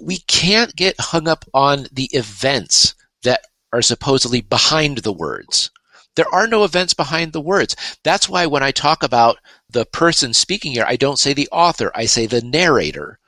we 0.01 0.17
can't 0.19 0.75
get 0.75 0.95
hung 0.99 1.27
up 1.27 1.45
on 1.53 1.87
the 1.91 2.09
events 2.13 2.95
that 3.23 3.41
are 3.73 3.81
supposedly 3.81 4.41
behind 4.41 4.99
the 4.99 5.13
words. 5.13 5.69
There 6.15 6.33
are 6.33 6.47
no 6.47 6.63
events 6.63 6.93
behind 6.93 7.33
the 7.33 7.41
words. 7.41 7.75
That's 8.03 8.27
why 8.27 8.45
when 8.45 8.63
I 8.63 8.71
talk 8.71 9.03
about 9.03 9.37
the 9.69 9.85
person 9.85 10.33
speaking 10.33 10.73
here, 10.73 10.85
I 10.87 10.95
don't 10.95 11.19
say 11.19 11.33
the 11.33 11.49
author, 11.51 11.91
I 11.95 12.05
say 12.05 12.25
the 12.25 12.41
narrator. 12.41 13.19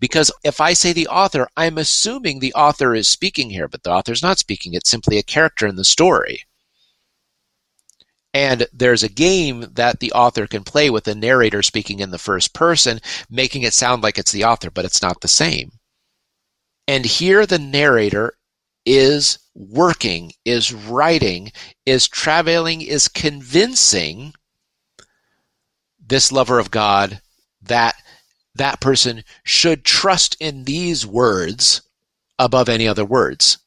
Because 0.00 0.30
if 0.44 0.60
I 0.60 0.72
say 0.72 0.92
the 0.92 1.08
author, 1.08 1.48
I'm 1.56 1.76
assuming 1.76 2.38
the 2.38 2.54
author 2.54 2.94
is 2.94 3.08
speaking 3.08 3.50
here, 3.50 3.68
but 3.68 3.82
the 3.82 3.90
author's 3.90 4.22
not 4.22 4.38
speaking. 4.38 4.74
It's 4.74 4.90
simply 4.90 5.18
a 5.18 5.22
character 5.22 5.66
in 5.66 5.76
the 5.76 5.84
story. 5.84 6.44
And 8.32 8.66
there's 8.72 9.02
a 9.02 9.08
game 9.08 9.66
that 9.72 10.00
the 10.00 10.12
author 10.12 10.46
can 10.46 10.62
play 10.62 10.90
with 10.90 11.04
the 11.04 11.14
narrator 11.14 11.62
speaking 11.62 11.98
in 12.00 12.10
the 12.10 12.18
first 12.18 12.54
person, 12.54 13.00
making 13.28 13.62
it 13.62 13.72
sound 13.72 14.02
like 14.02 14.18
it's 14.18 14.32
the 14.32 14.44
author, 14.44 14.70
but 14.70 14.84
it's 14.84 15.02
not 15.02 15.20
the 15.20 15.28
same. 15.28 15.72
And 16.86 17.04
here 17.04 17.46
the 17.46 17.58
narrator 17.58 18.34
is 18.86 19.38
working, 19.58 20.32
is 20.44 20.72
writing, 20.72 21.50
is 21.84 22.06
traveling, 22.06 22.80
is 22.80 23.08
convincing 23.08 24.32
this 25.98 26.30
lover 26.30 26.58
of 26.58 26.70
God 26.70 27.20
that 27.60 27.96
that 28.54 28.80
person 28.80 29.24
should 29.44 29.84
trust 29.84 30.36
in 30.40 30.64
these 30.64 31.04
words 31.04 31.82
above 32.38 32.68
any 32.68 32.86
other 32.86 33.04
words. 33.04 33.58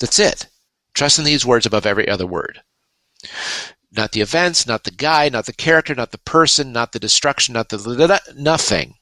That's 0.00 0.18
it. 0.18 0.48
Trust 0.94 1.18
in 1.18 1.24
these 1.24 1.46
words 1.46 1.64
above 1.64 1.86
every 1.86 2.08
other 2.08 2.26
word. 2.26 2.60
Not 3.92 4.12
the 4.12 4.20
events, 4.20 4.66
not 4.66 4.84
the 4.84 4.90
guy, 4.90 5.28
not 5.28 5.46
the 5.46 5.52
character, 5.52 5.94
not 5.94 6.10
the 6.10 6.18
person, 6.18 6.72
not 6.72 6.92
the 6.92 6.98
destruction, 6.98 7.54
not 7.54 7.68
the 7.68 8.20
nothing. 8.36 8.94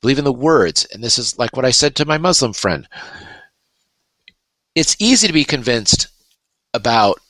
Believe 0.00 0.18
in 0.18 0.24
the 0.24 0.32
words. 0.32 0.86
And 0.92 1.02
this 1.02 1.18
is 1.18 1.38
like 1.38 1.56
what 1.56 1.64
I 1.64 1.70
said 1.70 1.96
to 1.96 2.04
my 2.04 2.18
Muslim 2.18 2.52
friend. 2.52 2.86
It's 4.74 4.96
easy 4.98 5.26
to 5.26 5.32
be 5.32 5.44
convinced 5.44 6.08
about 6.74 7.20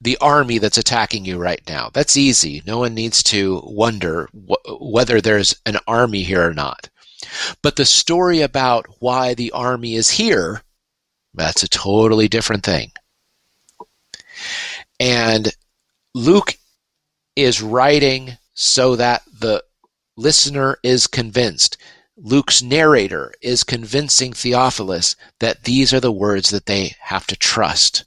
the 0.00 0.16
army 0.20 0.58
that's 0.58 0.78
attacking 0.78 1.24
you 1.24 1.38
right 1.38 1.62
now. 1.68 1.90
That's 1.92 2.16
easy. 2.16 2.62
No 2.66 2.78
one 2.78 2.94
needs 2.94 3.22
to 3.24 3.60
wonder 3.64 4.28
wh- 4.32 4.80
whether 4.80 5.20
there's 5.20 5.56
an 5.66 5.78
army 5.88 6.22
here 6.22 6.46
or 6.46 6.54
not. 6.54 6.88
But 7.62 7.76
the 7.76 7.84
story 7.84 8.40
about 8.42 8.86
why 9.00 9.34
the 9.34 9.50
army 9.50 9.96
is 9.96 10.10
here, 10.10 10.62
that's 11.34 11.62
a 11.62 11.68
totally 11.68 12.28
different 12.28 12.62
thing. 12.62 12.92
And 15.00 15.52
Luke 16.14 16.56
is 17.34 17.62
writing 17.62 18.38
so 18.54 18.96
that 18.96 19.22
the 19.40 19.64
listener 20.16 20.78
is 20.82 21.06
convinced. 21.06 21.76
Luke's 22.20 22.62
narrator 22.62 23.32
is 23.40 23.62
convincing 23.62 24.32
Theophilus 24.32 25.14
that 25.38 25.64
these 25.64 25.94
are 25.94 26.00
the 26.00 26.12
words 26.12 26.50
that 26.50 26.66
they 26.66 26.94
have 27.00 27.26
to 27.28 27.36
trust. 27.36 28.04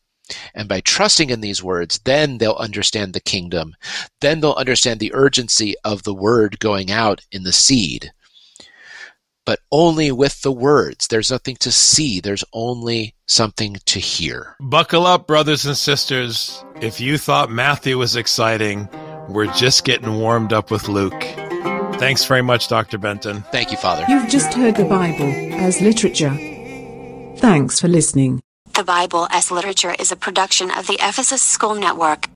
And 0.53 0.67
by 0.67 0.81
trusting 0.81 1.29
in 1.29 1.41
these 1.41 1.63
words, 1.63 1.99
then 1.99 2.37
they'll 2.37 2.53
understand 2.53 3.13
the 3.13 3.21
kingdom. 3.21 3.75
Then 4.19 4.39
they'll 4.39 4.53
understand 4.53 4.99
the 4.99 5.13
urgency 5.13 5.75
of 5.83 6.03
the 6.03 6.13
word 6.13 6.59
going 6.59 6.91
out 6.91 7.21
in 7.31 7.43
the 7.43 7.53
seed. 7.53 8.11
But 9.45 9.59
only 9.71 10.11
with 10.11 10.41
the 10.41 10.51
words. 10.51 11.07
There's 11.07 11.31
nothing 11.31 11.55
to 11.61 11.71
see, 11.71 12.19
there's 12.19 12.43
only 12.53 13.15
something 13.27 13.77
to 13.85 13.99
hear. 13.99 14.55
Buckle 14.59 15.05
up, 15.05 15.25
brothers 15.25 15.65
and 15.65 15.75
sisters. 15.75 16.63
If 16.81 17.01
you 17.01 17.17
thought 17.17 17.49
Matthew 17.49 17.97
was 17.97 18.15
exciting, 18.15 18.87
we're 19.29 19.51
just 19.53 19.83
getting 19.83 20.19
warmed 20.19 20.53
up 20.53 20.69
with 20.69 20.87
Luke. 20.87 21.25
Thanks 22.01 22.25
very 22.25 22.41
much, 22.41 22.67
Dr. 22.67 22.97
Benton. 22.97 23.43
Thank 23.51 23.69
you, 23.69 23.77
Father. 23.77 24.05
You've 24.09 24.27
just 24.27 24.55
heard 24.55 24.75
the 24.75 24.85
Bible 24.85 25.31
as 25.53 25.81
literature. 25.81 26.35
Thanks 27.37 27.79
for 27.79 27.87
listening. 27.87 28.41
The 28.73 28.83
Bible 28.83 29.27
as 29.29 29.51
Literature 29.51 29.93
is 29.99 30.11
a 30.11 30.15
production 30.15 30.71
of 30.71 30.87
the 30.87 30.95
Ephesus 30.95 31.43
School 31.43 31.75
Network. 31.75 32.27